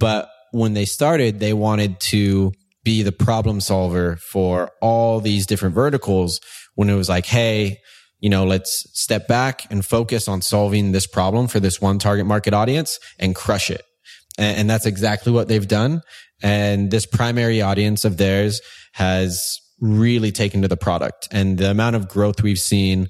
But 0.00 0.28
when 0.50 0.74
they 0.74 0.84
started, 0.84 1.38
they 1.38 1.52
wanted 1.52 2.00
to 2.00 2.52
be 2.84 3.02
the 3.02 3.12
problem 3.12 3.60
solver 3.60 4.16
for 4.16 4.70
all 4.80 5.20
these 5.20 5.46
different 5.46 5.74
verticals 5.74 6.40
when 6.74 6.90
it 6.90 6.96
was 6.96 7.08
like, 7.08 7.26
Hey, 7.26 7.78
you 8.20 8.30
know, 8.30 8.44
let's 8.44 8.86
step 8.98 9.28
back 9.28 9.70
and 9.70 9.84
focus 9.84 10.26
on 10.28 10.42
solving 10.42 10.92
this 10.92 11.06
problem 11.06 11.46
for 11.46 11.60
this 11.60 11.80
one 11.80 11.98
target 11.98 12.26
market 12.26 12.52
audience 12.52 12.98
and 13.18 13.34
crush 13.34 13.70
it. 13.70 13.82
And, 14.38 14.70
that's 14.70 14.86
exactly 14.86 15.32
what 15.32 15.48
they've 15.48 15.66
done. 15.66 16.02
And 16.42 16.90
this 16.90 17.06
primary 17.06 17.60
audience 17.60 18.04
of 18.04 18.16
theirs 18.16 18.60
has 18.92 19.60
really 19.80 20.32
taken 20.32 20.62
to 20.62 20.68
the 20.68 20.76
product. 20.76 21.28
And 21.30 21.58
the 21.58 21.70
amount 21.70 21.96
of 21.96 22.08
growth 22.08 22.42
we've 22.42 22.58
seen 22.58 23.08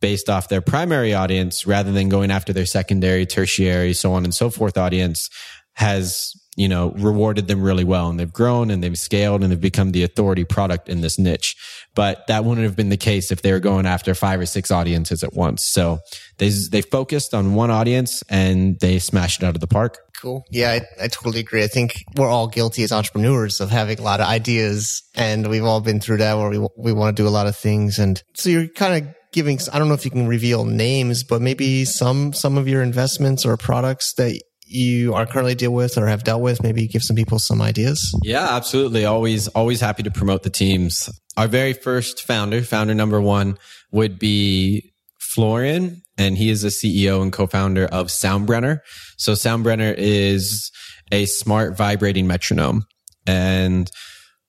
based 0.00 0.28
off 0.28 0.48
their 0.48 0.60
primary 0.60 1.12
audience 1.12 1.66
rather 1.66 1.92
than 1.92 2.08
going 2.08 2.30
after 2.30 2.52
their 2.52 2.66
secondary, 2.66 3.26
tertiary, 3.26 3.92
so 3.92 4.12
on 4.12 4.24
and 4.24 4.34
so 4.34 4.50
forth 4.50 4.78
audience 4.78 5.28
has 5.74 6.32
you 6.60 6.68
know, 6.68 6.90
rewarded 6.90 7.48
them 7.48 7.62
really 7.62 7.84
well 7.84 8.10
and 8.10 8.20
they've 8.20 8.34
grown 8.34 8.70
and 8.70 8.84
they've 8.84 8.98
scaled 8.98 9.42
and 9.42 9.50
they've 9.50 9.58
become 9.58 9.92
the 9.92 10.02
authority 10.02 10.44
product 10.44 10.90
in 10.90 11.00
this 11.00 11.18
niche. 11.18 11.56
But 11.94 12.26
that 12.26 12.44
wouldn't 12.44 12.66
have 12.66 12.76
been 12.76 12.90
the 12.90 12.98
case 12.98 13.30
if 13.30 13.40
they 13.40 13.50
were 13.50 13.60
going 13.60 13.86
after 13.86 14.14
five 14.14 14.38
or 14.38 14.44
six 14.44 14.70
audiences 14.70 15.24
at 15.24 15.32
once. 15.32 15.64
So 15.64 16.00
they, 16.36 16.50
they 16.50 16.82
focused 16.82 17.32
on 17.32 17.54
one 17.54 17.70
audience 17.70 18.22
and 18.28 18.78
they 18.78 18.98
smashed 18.98 19.42
it 19.42 19.46
out 19.46 19.54
of 19.54 19.62
the 19.62 19.66
park. 19.66 20.00
Cool. 20.20 20.44
Yeah, 20.50 20.72
I, 20.72 21.04
I 21.04 21.08
totally 21.08 21.40
agree. 21.40 21.64
I 21.64 21.66
think 21.66 22.04
we're 22.14 22.28
all 22.28 22.46
guilty 22.46 22.82
as 22.82 22.92
entrepreneurs 22.92 23.62
of 23.62 23.70
having 23.70 23.98
a 23.98 24.02
lot 24.02 24.20
of 24.20 24.26
ideas 24.26 25.02
and 25.14 25.48
we've 25.48 25.64
all 25.64 25.80
been 25.80 25.98
through 25.98 26.18
that 26.18 26.36
where 26.36 26.50
we, 26.50 26.68
we 26.76 26.92
want 26.92 27.16
to 27.16 27.22
do 27.22 27.26
a 27.26 27.30
lot 27.32 27.46
of 27.46 27.56
things. 27.56 27.98
And 27.98 28.22
so 28.34 28.50
you're 28.50 28.68
kind 28.68 29.02
of 29.02 29.14
giving, 29.32 29.58
I 29.72 29.78
don't 29.78 29.88
know 29.88 29.94
if 29.94 30.04
you 30.04 30.10
can 30.10 30.28
reveal 30.28 30.66
names, 30.66 31.24
but 31.24 31.40
maybe 31.40 31.86
some, 31.86 32.34
some 32.34 32.58
of 32.58 32.68
your 32.68 32.82
investments 32.82 33.46
or 33.46 33.56
products 33.56 34.12
that 34.18 34.38
you 34.70 35.14
are 35.14 35.26
currently 35.26 35.54
deal 35.54 35.72
with 35.72 35.98
or 35.98 36.06
have 36.06 36.24
dealt 36.24 36.42
with? 36.42 36.62
Maybe 36.62 36.86
give 36.86 37.02
some 37.02 37.16
people 37.16 37.38
some 37.38 37.60
ideas. 37.60 38.14
Yeah, 38.22 38.56
absolutely. 38.56 39.04
Always, 39.04 39.48
always 39.48 39.80
happy 39.80 40.02
to 40.04 40.10
promote 40.10 40.42
the 40.42 40.50
teams. 40.50 41.10
Our 41.36 41.48
very 41.48 41.72
first 41.72 42.22
founder, 42.22 42.62
founder 42.62 42.94
number 42.94 43.20
one 43.20 43.58
would 43.90 44.18
be 44.18 44.92
Florian, 45.18 46.02
and 46.18 46.36
he 46.36 46.50
is 46.50 46.62
the 46.62 46.68
CEO 46.68 47.22
and 47.22 47.32
co-founder 47.32 47.86
of 47.86 48.08
Soundbrenner. 48.08 48.80
So 49.16 49.32
Soundbrenner 49.32 49.94
is 49.96 50.70
a 51.12 51.26
smart 51.26 51.76
vibrating 51.76 52.26
metronome 52.26 52.86
and 53.26 53.90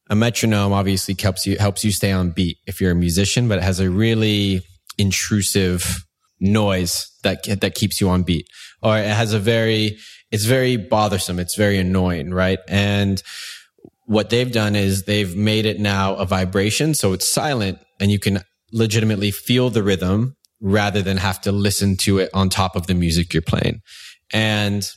a 0.10 0.16
metronome 0.16 0.74
obviously 0.74 1.16
helps 1.20 1.48
you, 1.48 1.58
helps 1.58 1.84
you 1.84 1.92
stay 1.92 2.12
on 2.12 2.32
beat 2.32 2.58
if 2.68 2.82
you're 2.82 2.92
a 2.92 2.96
musician, 2.96 3.48
but 3.48 3.60
it 3.60 3.64
has 3.64 3.80
a 3.80 3.90
really 3.90 4.62
intrusive 4.98 6.06
noise 6.40 7.10
that, 7.24 7.44
that 7.62 7.76
keeps 7.76 8.02
you 8.02 8.10
on 8.10 8.24
beat 8.24 8.46
or 8.82 8.98
it 8.98 9.06
has 9.06 9.34
a 9.34 9.40
very, 9.40 9.98
it's 10.32 10.46
very 10.46 10.78
bothersome. 10.78 11.40
It's 11.40 11.56
very 11.56 11.78
annoying, 11.78 12.34
right? 12.34 12.60
And 12.68 13.22
what 14.06 14.30
they've 14.30 14.52
done 14.52 14.76
is 14.76 15.04
they've 15.04 15.36
made 15.36 15.66
it 15.66 15.80
now 15.80 16.16
a 16.16 16.26
vibration. 16.26 16.94
So 16.94 17.14
it's 17.14 17.30
silent 17.30 17.80
and 18.00 18.12
you 18.12 18.20
can 18.20 18.40
legitimately 18.74 19.32
feel 19.32 19.70
the 19.70 19.84
rhythm 19.84 20.36
rather 20.60 21.02
than 21.02 21.18
have 21.18 21.42
to 21.42 21.52
listen 21.52 21.98
to 21.98 22.20
it 22.20 22.30
on 22.34 22.50
top 22.50 22.76
of 22.76 22.88
the 22.88 22.94
music 22.94 23.34
you're 23.34 23.42
playing. 23.42 23.82
And, 24.32 24.88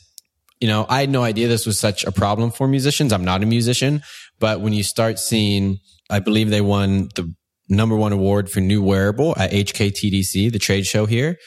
you 0.61 0.69
know, 0.69 0.87
I 0.89 1.01
had 1.01 1.11
no 1.11 1.23
idea 1.23 1.49
this 1.49 1.67
was 1.67 1.79
such 1.79 2.05
a 2.05 2.13
problem 2.13 2.51
for 2.51 2.69
musicians. 2.69 3.13
I'm 3.13 3.25
not 3.25 3.43
a 3.43 3.47
musician, 3.47 4.03
but 4.39 4.61
when 4.61 4.73
you 4.73 4.83
start 4.83 5.19
seeing, 5.19 5.79
I 6.11 6.21
believe 6.21 6.51
they 6.51 6.61
won 6.61 7.09
the 7.15 7.35
number 7.69 7.97
one 7.97 8.13
award 8.13 8.51
for 8.51 8.61
new 8.61 8.83
wearable 8.83 9.35
at 9.37 9.51
HKTDC, 9.51 10.53
the 10.53 10.59
trade 10.59 10.87
show 10.87 11.07
here. 11.07 11.39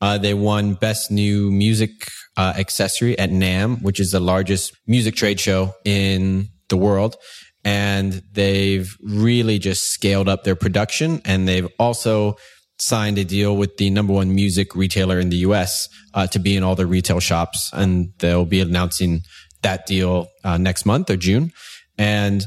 Uh, 0.00 0.18
they 0.18 0.34
won 0.34 0.74
Best 0.74 1.10
New 1.10 1.50
Music 1.50 1.90
uh, 2.36 2.52
Accessory 2.56 3.18
at 3.18 3.30
NAMM, 3.30 3.82
which 3.82 4.00
is 4.00 4.10
the 4.10 4.20
largest 4.20 4.76
music 4.86 5.14
trade 5.14 5.40
show 5.40 5.74
in 5.84 6.48
the 6.68 6.76
world. 6.76 7.16
And 7.64 8.22
they've 8.32 8.94
really 9.02 9.58
just 9.58 9.90
scaled 9.90 10.28
up 10.28 10.44
their 10.44 10.54
production. 10.54 11.20
And 11.24 11.48
they've 11.48 11.68
also 11.78 12.36
signed 12.78 13.18
a 13.18 13.24
deal 13.24 13.56
with 13.56 13.78
the 13.78 13.90
number 13.90 14.12
one 14.12 14.34
music 14.34 14.76
retailer 14.76 15.18
in 15.18 15.30
the 15.30 15.38
US 15.38 15.88
uh, 16.14 16.26
to 16.28 16.38
be 16.38 16.56
in 16.56 16.62
all 16.62 16.74
their 16.74 16.86
retail 16.86 17.20
shops. 17.20 17.70
And 17.72 18.12
they'll 18.18 18.44
be 18.44 18.60
announcing 18.60 19.22
that 19.62 19.86
deal 19.86 20.28
uh, 20.44 20.58
next 20.58 20.86
month 20.86 21.10
or 21.10 21.16
June. 21.16 21.52
And 21.98 22.44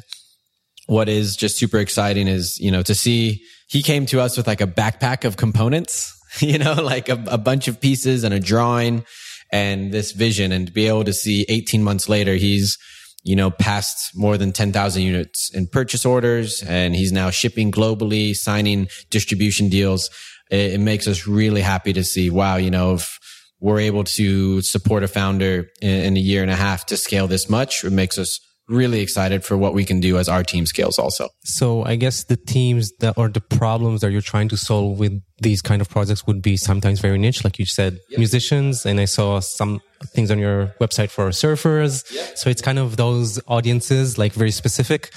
what 0.85 1.09
is 1.09 1.35
just 1.35 1.57
super 1.57 1.79
exciting 1.79 2.27
is, 2.27 2.59
you 2.59 2.71
know, 2.71 2.83
to 2.83 2.95
see 2.95 3.41
he 3.67 3.83
came 3.83 4.05
to 4.07 4.21
us 4.21 4.37
with 4.37 4.47
like 4.47 4.61
a 4.61 4.67
backpack 4.67 5.25
of 5.25 5.37
components 5.37 6.18
you 6.39 6.57
know, 6.57 6.73
like 6.73 7.09
a, 7.09 7.23
a 7.27 7.37
bunch 7.37 7.67
of 7.67 7.81
pieces 7.81 8.23
and 8.23 8.33
a 8.33 8.39
drawing 8.39 9.05
and 9.51 9.91
this 9.91 10.11
vision 10.11 10.51
and 10.51 10.67
to 10.67 10.73
be 10.73 10.87
able 10.87 11.03
to 11.03 11.13
see 11.13 11.45
18 11.49 11.83
months 11.83 12.07
later, 12.07 12.35
he's, 12.35 12.77
you 13.23 13.35
know, 13.35 13.49
passed 13.49 14.15
more 14.15 14.37
than 14.37 14.51
10,000 14.51 15.01
units 15.01 15.53
in 15.53 15.67
purchase 15.67 16.05
orders 16.05 16.63
and 16.63 16.95
he's 16.95 17.11
now 17.11 17.29
shipping 17.29 17.71
globally, 17.71 18.35
signing 18.35 18.87
distribution 19.09 19.69
deals. 19.69 20.09
It, 20.51 20.73
it 20.73 20.79
makes 20.79 21.07
us 21.07 21.27
really 21.27 21.61
happy 21.61 21.93
to 21.93 22.03
see, 22.03 22.29
wow, 22.29 22.57
you 22.57 22.71
know, 22.71 22.93
if 22.93 23.19
we're 23.59 23.79
able 23.79 24.03
to 24.03 24.61
support 24.61 25.03
a 25.03 25.07
founder 25.07 25.69
in, 25.81 25.89
in 25.89 26.17
a 26.17 26.21
year 26.21 26.41
and 26.41 26.51
a 26.51 26.55
half 26.55 26.85
to 26.87 26.97
scale 26.97 27.27
this 27.27 27.49
much, 27.49 27.83
it 27.83 27.91
makes 27.91 28.17
us 28.17 28.39
really 28.69 29.01
excited 29.01 29.43
for 29.43 29.57
what 29.57 29.73
we 29.73 29.83
can 29.83 29.99
do 29.99 30.17
as 30.17 30.29
our 30.29 30.43
team 30.43 30.65
scales 30.65 30.99
also. 30.99 31.29
So 31.43 31.83
I 31.83 31.95
guess 31.95 32.23
the 32.25 32.37
teams 32.37 32.91
that 32.99 33.17
or 33.17 33.27
the 33.27 33.41
problems 33.41 34.01
that 34.01 34.11
you're 34.11 34.21
trying 34.21 34.47
to 34.49 34.57
solve 34.57 34.99
with 34.99 35.21
these 35.39 35.61
kind 35.61 35.81
of 35.81 35.89
projects 35.89 36.27
would 36.27 36.41
be 36.41 36.55
sometimes 36.55 36.99
very 36.99 37.17
niche, 37.17 37.43
like 37.43 37.59
you 37.59 37.65
said, 37.65 37.99
yep. 38.09 38.19
musicians. 38.19 38.85
And 38.85 38.99
I 38.99 39.05
saw 39.05 39.39
some 39.39 39.81
things 40.07 40.31
on 40.31 40.37
your 40.37 40.67
website 40.79 41.09
for 41.09 41.29
surfers. 41.29 42.09
Yep. 42.13 42.37
So 42.37 42.49
it's 42.49 42.61
kind 42.61 42.79
of 42.79 42.97
those 42.97 43.39
audiences, 43.47 44.17
like 44.17 44.33
very 44.33 44.51
specific. 44.51 45.11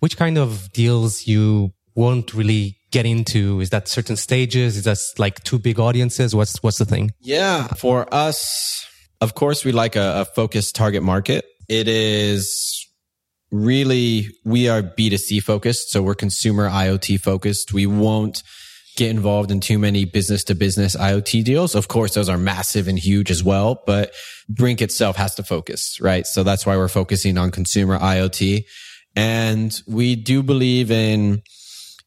Which 0.00 0.16
kind 0.16 0.36
of 0.36 0.72
deals 0.72 1.26
you 1.26 1.72
won't 1.94 2.34
really 2.34 2.76
get 2.90 3.06
into? 3.06 3.60
Is 3.60 3.70
that 3.70 3.88
certain 3.88 4.16
stages? 4.16 4.76
Is 4.76 4.84
that 4.84 4.98
like 5.16 5.42
two 5.44 5.58
big 5.58 5.78
audiences? 5.78 6.34
What's, 6.34 6.62
what's 6.62 6.78
the 6.78 6.84
thing? 6.84 7.12
Yeah. 7.20 7.68
For 7.68 8.12
us, 8.12 8.86
of 9.20 9.34
course, 9.34 9.64
we 9.64 9.70
like 9.70 9.94
a, 9.94 10.20
a 10.20 10.24
focused 10.24 10.74
target 10.74 11.02
market. 11.02 11.44
It 11.68 11.86
is 11.86 12.81
really, 13.52 14.28
we 14.44 14.68
are 14.68 14.82
B2C 14.82 15.42
focused. 15.42 15.90
So 15.90 16.02
we're 16.02 16.14
consumer 16.14 16.68
IoT 16.68 17.20
focused. 17.20 17.72
We 17.72 17.86
won't 17.86 18.42
get 18.96 19.10
involved 19.10 19.50
in 19.50 19.60
too 19.60 19.78
many 19.78 20.04
business 20.04 20.44
to 20.44 20.54
business 20.54 20.96
IoT 20.96 21.44
deals. 21.44 21.74
Of 21.74 21.88
course, 21.88 22.14
those 22.14 22.28
are 22.28 22.38
massive 22.38 22.88
and 22.88 22.98
huge 22.98 23.30
as 23.30 23.42
well, 23.42 23.82
but 23.86 24.12
Brinc 24.52 24.82
itself 24.82 25.16
has 25.16 25.34
to 25.36 25.42
focus, 25.42 25.98
right? 26.00 26.26
So 26.26 26.42
that's 26.42 26.66
why 26.66 26.76
we're 26.76 26.88
focusing 26.88 27.38
on 27.38 27.50
consumer 27.50 27.98
IoT. 27.98 28.64
And 29.14 29.80
we 29.86 30.16
do 30.16 30.42
believe 30.42 30.90
in, 30.90 31.42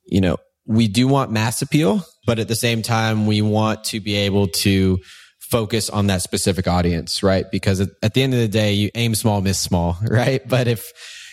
you 0.05 0.21
know, 0.21 0.37
we 0.67 0.87
do 0.87 1.07
want 1.07 1.31
mass 1.31 1.61
appeal, 1.61 2.05
but 2.25 2.39
at 2.39 2.47
the 2.47 2.55
same 2.55 2.81
time, 2.81 3.27
we 3.27 3.41
want 3.41 3.83
to 3.85 3.99
be 3.99 4.15
able 4.15 4.47
to 4.47 4.99
focus 5.39 5.89
on 5.89 6.07
that 6.07 6.21
specific 6.21 6.67
audience, 6.67 7.21
right? 7.21 7.45
Because 7.51 7.79
at, 7.79 8.13
the 8.13 8.23
end 8.23 8.33
of 8.33 8.39
the 8.39 8.47
day, 8.47 8.73
you 8.73 8.89
aim 8.95 9.13
small, 9.13 9.41
miss 9.41 9.59
small, 9.59 9.97
right? 10.09 10.47
But 10.47 10.67
if, 10.67 10.91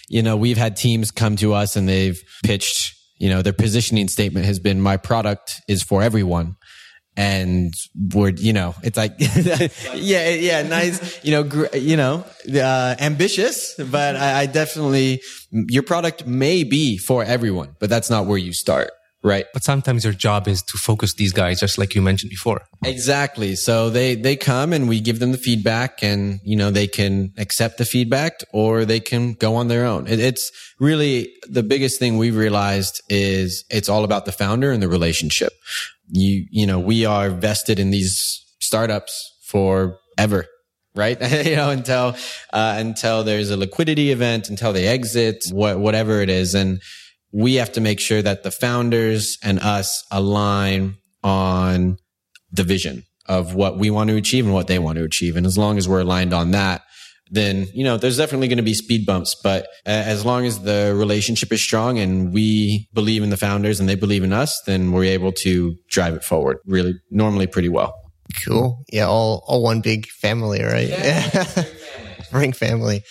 you 0.08 0.22
know, 0.22 0.36
we've 0.36 0.56
had 0.56 0.76
teams 0.76 1.10
come 1.10 1.36
to 1.36 1.54
us 1.54 1.76
and 1.76 1.88
they've 1.88 2.20
pitched, 2.44 2.94
you 3.18 3.28
know, 3.28 3.42
their 3.42 3.52
positioning 3.52 4.08
statement 4.08 4.46
has 4.46 4.58
been, 4.58 4.80
my 4.80 4.96
product 4.96 5.60
is 5.68 5.82
for 5.82 6.02
everyone. 6.02 6.56
And 7.14 7.74
we're, 8.14 8.30
you 8.30 8.54
know, 8.54 8.74
it's 8.82 8.96
like, 8.96 9.12
yeah, 9.18 10.30
yeah, 10.30 10.62
nice, 10.62 11.22
you 11.22 11.30
know, 11.32 11.42
gr- 11.42 11.76
you 11.76 11.96
know, 11.96 12.24
uh, 12.54 12.94
ambitious, 12.98 13.74
but 13.90 14.16
I, 14.16 14.40
I 14.40 14.46
definitely, 14.46 15.20
your 15.50 15.82
product 15.82 16.26
may 16.26 16.64
be 16.64 16.96
for 16.96 17.22
everyone, 17.22 17.76
but 17.80 17.90
that's 17.90 18.08
not 18.08 18.26
where 18.26 18.38
you 18.38 18.54
start. 18.54 18.90
Right. 19.24 19.46
But 19.52 19.62
sometimes 19.62 20.02
your 20.02 20.12
job 20.12 20.48
is 20.48 20.62
to 20.62 20.78
focus 20.78 21.14
these 21.14 21.32
guys, 21.32 21.60
just 21.60 21.78
like 21.78 21.94
you 21.94 22.02
mentioned 22.02 22.30
before. 22.30 22.62
Exactly. 22.84 23.54
So 23.54 23.88
they, 23.88 24.16
they 24.16 24.34
come 24.34 24.72
and 24.72 24.88
we 24.88 25.00
give 25.00 25.20
them 25.20 25.30
the 25.30 25.38
feedback 25.38 26.02
and, 26.02 26.40
you 26.42 26.56
know, 26.56 26.72
they 26.72 26.88
can 26.88 27.32
accept 27.38 27.78
the 27.78 27.84
feedback 27.84 28.40
or 28.52 28.84
they 28.84 28.98
can 28.98 29.34
go 29.34 29.54
on 29.54 29.68
their 29.68 29.86
own. 29.86 30.08
It, 30.08 30.18
it's 30.18 30.50
really 30.80 31.32
the 31.48 31.62
biggest 31.62 32.00
thing 32.00 32.18
we've 32.18 32.36
realized 32.36 33.00
is 33.08 33.64
it's 33.70 33.88
all 33.88 34.02
about 34.02 34.24
the 34.24 34.32
founder 34.32 34.72
and 34.72 34.82
the 34.82 34.88
relationship. 34.88 35.52
You, 36.08 36.44
you 36.50 36.66
know, 36.66 36.80
we 36.80 37.04
are 37.04 37.30
vested 37.30 37.78
in 37.78 37.90
these 37.90 38.44
startups 38.60 39.32
forever 39.46 40.46
right? 40.94 41.18
you 41.46 41.56
know, 41.56 41.70
until, 41.70 42.14
uh, 42.52 42.74
until 42.76 43.24
there's 43.24 43.48
a 43.48 43.56
liquidity 43.56 44.10
event, 44.10 44.50
until 44.50 44.74
they 44.74 44.86
exit, 44.86 45.42
what, 45.50 45.78
whatever 45.78 46.20
it 46.20 46.28
is. 46.28 46.54
And, 46.54 46.82
we 47.32 47.54
have 47.54 47.72
to 47.72 47.80
make 47.80 48.00
sure 48.00 48.22
that 48.22 48.42
the 48.42 48.50
founders 48.50 49.38
and 49.42 49.58
us 49.58 50.04
align 50.10 50.96
on 51.24 51.96
the 52.50 52.64
vision 52.64 53.04
of 53.26 53.54
what 53.54 53.78
we 53.78 53.90
want 53.90 54.10
to 54.10 54.16
achieve 54.16 54.44
and 54.44 54.54
what 54.54 54.66
they 54.66 54.78
want 54.78 54.98
to 54.98 55.04
achieve. 55.04 55.36
And 55.36 55.46
as 55.46 55.56
long 55.56 55.78
as 55.78 55.88
we're 55.88 56.00
aligned 56.00 56.34
on 56.34 56.50
that, 56.50 56.82
then, 57.30 57.66
you 57.72 57.82
know, 57.82 57.96
there's 57.96 58.18
definitely 58.18 58.48
going 58.48 58.58
to 58.58 58.62
be 58.62 58.74
speed 58.74 59.06
bumps, 59.06 59.34
but 59.42 59.66
as 59.86 60.22
long 60.24 60.44
as 60.44 60.60
the 60.60 60.94
relationship 60.94 61.50
is 61.50 61.62
strong 61.62 61.98
and 61.98 62.34
we 62.34 62.90
believe 62.92 63.22
in 63.22 63.30
the 63.30 63.38
founders 63.38 63.80
and 63.80 63.88
they 63.88 63.94
believe 63.94 64.22
in 64.22 64.34
us, 64.34 64.60
then 64.66 64.92
we're 64.92 65.04
able 65.04 65.32
to 65.32 65.74
drive 65.88 66.14
it 66.14 66.24
forward 66.24 66.58
really 66.66 66.94
normally 67.10 67.46
pretty 67.46 67.70
well. 67.70 67.94
Cool. 68.44 68.84
Yeah. 68.92 69.06
All, 69.06 69.44
all 69.46 69.62
one 69.62 69.80
big 69.80 70.06
family, 70.08 70.62
right? 70.62 70.88
Yeah. 70.88 71.64
Ring 72.32 72.52
family. 72.52 73.02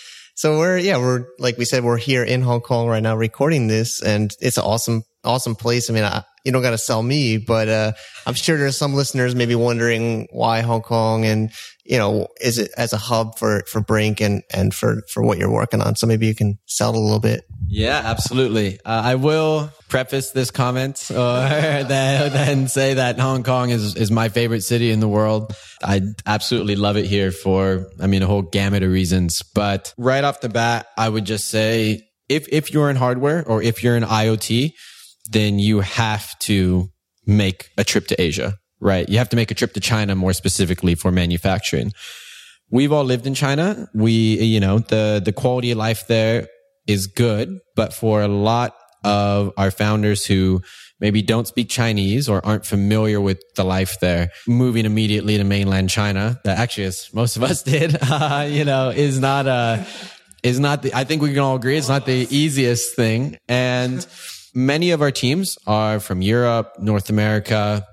So 0.42 0.58
we're, 0.58 0.76
yeah, 0.76 0.96
we're, 0.98 1.26
like 1.38 1.56
we 1.56 1.64
said, 1.64 1.84
we're 1.84 1.96
here 1.96 2.24
in 2.24 2.42
Hong 2.42 2.62
Kong 2.62 2.88
right 2.88 3.00
now 3.00 3.14
recording 3.14 3.68
this 3.68 4.02
and 4.02 4.36
it's 4.40 4.56
an 4.56 4.64
awesome, 4.64 5.04
awesome 5.22 5.54
place. 5.54 5.88
I 5.88 5.92
mean, 5.92 6.02
I, 6.02 6.24
you 6.44 6.52
don't 6.52 6.62
got 6.62 6.70
to 6.70 6.78
sell 6.78 7.02
me, 7.02 7.38
but, 7.38 7.68
uh, 7.68 7.92
I'm 8.26 8.34
sure 8.34 8.56
there's 8.56 8.76
some 8.76 8.94
listeners 8.94 9.34
maybe 9.34 9.54
wondering 9.54 10.28
why 10.30 10.60
Hong 10.60 10.82
Kong 10.82 11.24
and, 11.24 11.50
you 11.84 11.98
know, 11.98 12.28
is 12.40 12.58
it 12.58 12.70
as 12.76 12.92
a 12.92 12.96
hub 12.96 13.38
for, 13.38 13.64
for 13.66 13.80
Brinc 13.80 14.20
and, 14.20 14.42
and 14.52 14.72
for, 14.72 15.02
for 15.12 15.22
what 15.22 15.38
you're 15.38 15.50
working 15.50 15.80
on? 15.80 15.96
So 15.96 16.06
maybe 16.06 16.26
you 16.26 16.34
can 16.34 16.58
sell 16.66 16.90
it 16.90 16.96
a 16.96 17.00
little 17.00 17.20
bit. 17.20 17.44
Yeah, 17.66 18.00
absolutely. 18.04 18.78
Uh, 18.84 19.02
I 19.04 19.14
will 19.16 19.70
preface 19.88 20.30
this 20.30 20.50
comment 20.50 21.06
or 21.10 21.14
then 21.14 22.68
say 22.68 22.94
that 22.94 23.18
Hong 23.18 23.42
Kong 23.42 23.70
is, 23.70 23.96
is 23.96 24.10
my 24.10 24.28
favorite 24.28 24.62
city 24.62 24.90
in 24.90 25.00
the 25.00 25.08
world. 25.08 25.54
I 25.82 26.02
absolutely 26.26 26.76
love 26.76 26.96
it 26.96 27.06
here 27.06 27.32
for, 27.32 27.86
I 28.00 28.06
mean, 28.06 28.22
a 28.22 28.26
whole 28.26 28.42
gamut 28.42 28.82
of 28.82 28.90
reasons. 28.90 29.42
But 29.54 29.92
right 29.96 30.22
off 30.22 30.40
the 30.40 30.48
bat, 30.48 30.86
I 30.96 31.08
would 31.08 31.24
just 31.24 31.48
say 31.48 32.08
if, 32.28 32.46
if 32.50 32.72
you're 32.72 32.90
in 32.90 32.96
hardware 32.96 33.46
or 33.46 33.62
if 33.62 33.82
you're 33.82 33.96
in 33.96 34.04
IoT, 34.04 34.72
then 35.30 35.58
you 35.58 35.80
have 35.80 36.38
to 36.40 36.88
make 37.26 37.70
a 37.78 37.84
trip 37.84 38.06
to 38.08 38.20
Asia, 38.20 38.54
right? 38.80 39.08
You 39.08 39.18
have 39.18 39.28
to 39.30 39.36
make 39.36 39.50
a 39.50 39.54
trip 39.54 39.72
to 39.74 39.80
China 39.80 40.14
more 40.14 40.32
specifically 40.32 40.94
for 40.94 41.12
manufacturing. 41.12 41.92
We've 42.70 42.92
all 42.92 43.04
lived 43.04 43.26
in 43.26 43.34
China. 43.34 43.88
We, 43.94 44.12
you 44.12 44.60
know, 44.60 44.78
the, 44.78 45.20
the 45.24 45.32
quality 45.32 45.70
of 45.70 45.78
life 45.78 46.06
there 46.06 46.48
is 46.86 47.06
good, 47.06 47.58
but 47.76 47.92
for 47.92 48.22
a 48.22 48.28
lot 48.28 48.74
of 49.04 49.52
our 49.56 49.70
founders 49.70 50.24
who 50.24 50.62
maybe 51.00 51.22
don't 51.22 51.46
speak 51.46 51.68
Chinese 51.68 52.28
or 52.28 52.44
aren't 52.46 52.64
familiar 52.64 53.20
with 53.20 53.40
the 53.56 53.64
life 53.64 53.98
there, 54.00 54.30
moving 54.46 54.86
immediately 54.86 55.36
to 55.36 55.44
mainland 55.44 55.90
China, 55.90 56.40
that 56.44 56.58
actually, 56.58 56.84
as 56.84 57.08
most 57.12 57.36
of 57.36 57.42
us 57.42 57.62
did, 57.64 57.96
uh, 58.00 58.46
you 58.48 58.64
know, 58.64 58.90
is 58.90 59.18
not 59.18 59.46
a, 59.46 59.84
is 60.42 60.58
not 60.58 60.82
the, 60.82 60.94
I 60.94 61.04
think 61.04 61.22
we 61.22 61.30
can 61.30 61.40
all 61.40 61.56
agree 61.56 61.76
it's 61.76 61.88
not 61.88 62.06
the 62.06 62.26
easiest 62.30 62.96
thing. 62.96 63.36
And 63.48 64.06
many 64.54 64.90
of 64.90 65.02
our 65.02 65.10
teams 65.10 65.56
are 65.66 66.00
from 66.00 66.22
Europe, 66.22 66.72
North 66.78 67.10
America, 67.10 67.86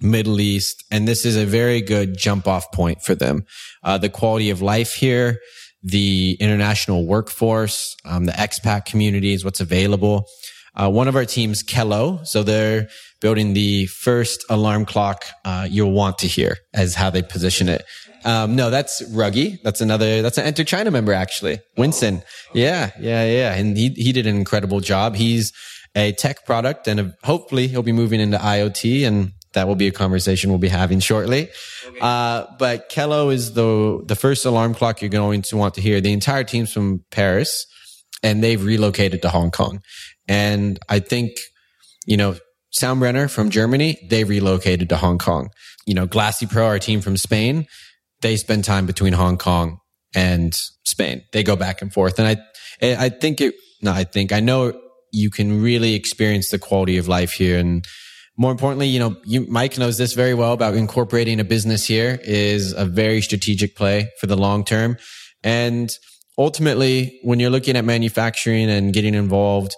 Middle 0.00 0.40
East, 0.40 0.84
and 0.90 1.08
this 1.08 1.24
is 1.24 1.36
a 1.36 1.44
very 1.44 1.80
good 1.80 2.16
jump 2.16 2.46
off 2.46 2.70
point 2.72 3.02
for 3.02 3.14
them. 3.14 3.44
Uh, 3.82 3.98
the 3.98 4.08
quality 4.08 4.50
of 4.50 4.62
life 4.62 4.94
here, 4.94 5.38
the 5.82 6.36
international 6.40 7.06
workforce, 7.06 7.96
um, 8.04 8.24
the 8.24 8.32
expat 8.32 8.84
communities, 8.84 9.44
what's 9.44 9.60
available. 9.60 10.26
Uh, 10.74 10.88
one 10.88 11.08
of 11.08 11.16
our 11.16 11.24
teams, 11.24 11.64
Kello, 11.64 12.24
so 12.24 12.44
they're 12.44 12.88
building 13.20 13.54
the 13.54 13.86
first 13.86 14.44
alarm 14.48 14.84
clock 14.84 15.24
uh, 15.44 15.66
you'll 15.68 15.92
want 15.92 16.18
to 16.18 16.28
hear, 16.28 16.58
as 16.72 16.94
how 16.94 17.10
they 17.10 17.22
position 17.22 17.68
it. 17.68 17.84
Um, 18.24 18.54
no, 18.54 18.70
that's 18.70 19.02
Ruggie. 19.10 19.60
That's 19.62 19.80
another. 19.80 20.22
That's 20.22 20.38
an 20.38 20.44
Enter 20.44 20.64
China 20.64 20.90
member, 20.90 21.12
actually. 21.12 21.60
Winston. 21.76 22.22
Yeah, 22.52 22.90
yeah, 23.00 23.24
yeah. 23.24 23.54
And 23.54 23.76
he 23.76 23.90
he 23.90 24.12
did 24.12 24.26
an 24.26 24.36
incredible 24.36 24.80
job. 24.80 25.16
He's 25.16 25.52
a 25.94 26.12
tech 26.12 26.46
product, 26.46 26.86
and 26.88 27.00
a, 27.00 27.14
hopefully 27.24 27.68
he'll 27.68 27.82
be 27.82 27.92
moving 27.92 28.20
into 28.20 28.38
IoT 28.38 29.06
and 29.06 29.32
that 29.54 29.66
will 29.66 29.74
be 29.74 29.86
a 29.86 29.92
conversation 29.92 30.50
we'll 30.50 30.58
be 30.58 30.68
having 30.68 31.00
shortly. 31.00 31.48
Okay. 31.86 31.98
Uh, 32.00 32.46
but 32.58 32.90
Kello 32.90 33.32
is 33.32 33.54
the 33.54 34.02
the 34.06 34.14
first 34.14 34.44
alarm 34.44 34.74
clock 34.74 35.00
you're 35.00 35.08
going 35.08 35.42
to 35.42 35.56
want 35.56 35.74
to 35.74 35.80
hear. 35.80 36.00
The 36.00 36.12
entire 36.12 36.44
team's 36.44 36.72
from 36.72 37.04
Paris, 37.10 37.66
and 38.22 38.42
they've 38.42 38.62
relocated 38.62 39.22
to 39.22 39.30
Hong 39.30 39.50
Kong. 39.50 39.80
And 40.28 40.78
I 40.88 40.98
think, 41.00 41.32
you 42.06 42.16
know, 42.16 42.36
Soundbrenner 42.78 43.30
from 43.30 43.50
Germany, 43.50 43.98
they 44.08 44.24
relocated 44.24 44.90
to 44.90 44.96
Hong 44.96 45.18
Kong. 45.18 45.50
You 45.86 45.94
know, 45.94 46.06
Glassy 46.06 46.46
Pro, 46.46 46.66
our 46.66 46.78
team 46.78 47.00
from 47.00 47.16
Spain, 47.16 47.66
they 48.20 48.36
spend 48.36 48.64
time 48.64 48.84
between 48.84 49.14
Hong 49.14 49.38
Kong 49.38 49.78
and 50.14 50.54
Spain. 50.84 51.22
They 51.32 51.42
go 51.42 51.56
back 51.56 51.80
and 51.80 51.92
forth. 51.92 52.18
And 52.18 52.28
I, 52.28 53.04
I 53.04 53.08
think 53.08 53.40
it, 53.40 53.54
no, 53.80 53.92
I 53.92 54.04
think 54.04 54.32
I 54.32 54.40
know 54.40 54.78
you 55.12 55.30
can 55.30 55.62
really 55.62 55.94
experience 55.94 56.50
the 56.50 56.58
quality 56.58 56.98
of 56.98 57.08
life 57.08 57.32
here 57.32 57.58
and 57.58 57.86
more 58.38 58.52
importantly, 58.52 58.86
you 58.86 59.00
know, 59.00 59.16
you, 59.24 59.44
Mike 59.48 59.76
knows 59.78 59.98
this 59.98 60.14
very 60.14 60.32
well 60.32 60.52
about 60.52 60.74
incorporating 60.74 61.40
a 61.40 61.44
business 61.44 61.84
here 61.84 62.20
is 62.22 62.72
a 62.72 62.84
very 62.84 63.20
strategic 63.20 63.74
play 63.74 64.10
for 64.20 64.28
the 64.28 64.36
long 64.36 64.64
term. 64.64 64.96
And 65.42 65.90
ultimately, 66.38 67.18
when 67.24 67.40
you're 67.40 67.50
looking 67.50 67.76
at 67.76 67.84
manufacturing 67.84 68.70
and 68.70 68.92
getting 68.92 69.14
involved 69.14 69.74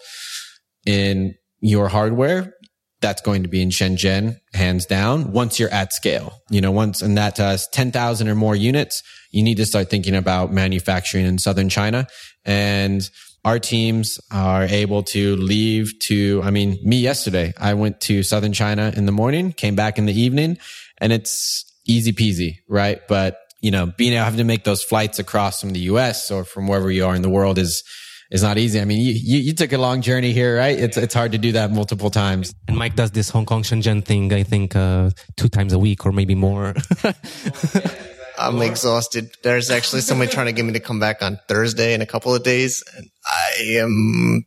in 0.84 1.34
your 1.60 1.88
hardware, 1.88 2.52
that's 3.00 3.22
going 3.22 3.42
to 3.44 3.48
be 3.48 3.62
in 3.62 3.70
Shenzhen, 3.70 4.36
hands 4.52 4.84
down, 4.84 5.32
once 5.32 5.58
you're 5.58 5.72
at 5.72 5.94
scale. 5.94 6.34
You 6.50 6.60
know, 6.60 6.70
once, 6.70 7.00
and 7.00 7.16
that 7.16 7.40
uh, 7.40 7.56
10,000 7.72 8.28
or 8.28 8.34
more 8.34 8.54
units, 8.54 9.02
you 9.30 9.42
need 9.42 9.56
to 9.56 9.64
start 9.64 9.88
thinking 9.88 10.14
about 10.14 10.52
manufacturing 10.52 11.24
in 11.24 11.38
southern 11.38 11.70
China. 11.70 12.06
And 12.44 13.08
our 13.44 13.58
teams 13.58 14.20
are 14.30 14.64
able 14.64 15.02
to 15.02 15.36
leave 15.36 15.98
to, 16.00 16.40
I 16.44 16.50
mean, 16.50 16.78
me 16.82 16.98
yesterday, 16.98 17.54
I 17.56 17.74
went 17.74 18.00
to 18.02 18.22
southern 18.22 18.52
China 18.52 18.92
in 18.94 19.06
the 19.06 19.12
morning, 19.12 19.52
came 19.52 19.74
back 19.74 19.98
in 19.98 20.06
the 20.06 20.18
evening 20.18 20.58
and 20.98 21.12
it's 21.12 21.64
easy 21.86 22.12
peasy, 22.12 22.58
right? 22.68 23.00
But, 23.08 23.38
you 23.60 23.70
know, 23.70 23.86
being 23.86 24.12
able 24.12 24.30
to 24.30 24.36
to 24.36 24.44
make 24.44 24.64
those 24.64 24.82
flights 24.82 25.18
across 25.18 25.60
from 25.60 25.70
the 25.70 25.80
US 25.80 26.30
or 26.30 26.44
from 26.44 26.66
wherever 26.66 26.90
you 26.90 27.06
are 27.06 27.14
in 27.14 27.22
the 27.22 27.30
world 27.30 27.58
is, 27.58 27.82
is 28.30 28.42
not 28.42 28.58
easy. 28.58 28.80
I 28.80 28.84
mean, 28.84 29.00
you, 29.00 29.12
you, 29.12 29.38
you, 29.38 29.54
took 29.54 29.72
a 29.72 29.78
long 29.78 30.02
journey 30.02 30.32
here, 30.32 30.56
right? 30.56 30.78
It's, 30.78 30.96
it's 30.96 31.14
hard 31.14 31.32
to 31.32 31.38
do 31.38 31.52
that 31.52 31.72
multiple 31.72 32.10
times. 32.10 32.54
And 32.68 32.76
Mike 32.76 32.94
does 32.94 33.10
this 33.10 33.30
Hong 33.30 33.46
Kong 33.46 33.62
Shenzhen 33.62 34.04
thing, 34.04 34.32
I 34.32 34.44
think, 34.44 34.76
uh, 34.76 35.10
two 35.36 35.48
times 35.48 35.72
a 35.72 35.78
week 35.78 36.06
or 36.06 36.12
maybe 36.12 36.34
more. 36.34 36.74
I'm 38.40 38.62
exhausted. 38.62 39.30
There's 39.42 39.70
actually 39.70 40.00
somebody 40.00 40.30
trying 40.30 40.46
to 40.46 40.52
get 40.52 40.64
me 40.64 40.72
to 40.72 40.80
come 40.80 40.98
back 40.98 41.22
on 41.22 41.38
Thursday 41.46 41.92
in 41.94 42.00
a 42.00 42.06
couple 42.06 42.34
of 42.34 42.42
days, 42.42 42.82
and 42.96 43.06
I 43.26 43.78
am 43.78 44.46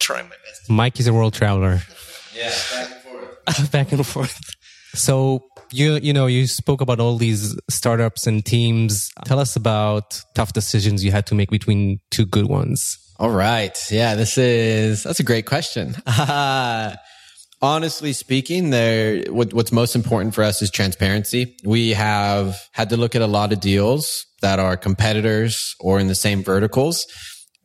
trying 0.00 0.24
my 0.24 0.36
best. 0.46 0.70
Mike 0.70 0.98
is 0.98 1.06
a 1.06 1.12
world 1.12 1.34
traveler. 1.34 1.80
Yeah, 2.34 2.50
back 2.72 2.90
and 2.90 3.02
forth. 3.02 3.72
back 3.72 3.92
and 3.92 4.06
forth. 4.06 4.40
So 4.94 5.44
you 5.70 5.96
you 5.96 6.12
know 6.12 6.26
you 6.26 6.46
spoke 6.46 6.80
about 6.80 7.00
all 7.00 7.18
these 7.18 7.54
startups 7.68 8.26
and 8.26 8.44
teams. 8.44 9.10
Tell 9.26 9.38
us 9.38 9.56
about 9.56 10.22
tough 10.34 10.52
decisions 10.54 11.04
you 11.04 11.12
had 11.12 11.26
to 11.26 11.34
make 11.34 11.50
between 11.50 12.00
two 12.10 12.24
good 12.24 12.46
ones. 12.46 12.98
All 13.18 13.30
right. 13.30 13.76
Yeah, 13.90 14.14
this 14.14 14.38
is 14.38 15.02
that's 15.02 15.20
a 15.20 15.24
great 15.24 15.46
question. 15.46 15.94
honestly 17.64 18.12
speaking, 18.12 18.70
there 18.70 19.24
what, 19.32 19.54
what's 19.54 19.72
most 19.72 19.96
important 19.96 20.34
for 20.34 20.44
us 20.44 20.60
is 20.60 20.70
transparency. 20.70 21.56
We 21.64 21.94
have 21.94 22.56
had 22.72 22.90
to 22.90 22.96
look 22.96 23.14
at 23.14 23.22
a 23.22 23.26
lot 23.26 23.52
of 23.52 23.60
deals 23.60 24.26
that 24.42 24.58
are 24.58 24.76
competitors 24.76 25.74
or 25.80 25.98
in 25.98 26.06
the 26.06 26.14
same 26.14 26.42
verticals 26.42 27.06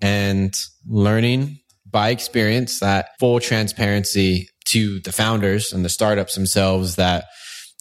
and 0.01 0.53
learning 0.87 1.59
by 1.85 2.09
experience 2.09 2.79
that 2.79 3.09
full 3.19 3.39
transparency 3.39 4.47
to 4.69 5.01
the 5.01 5.11
founders 5.11 5.73
and 5.73 5.83
the 5.83 5.89
startups 5.89 6.35
themselves 6.35 6.95
that 6.95 7.25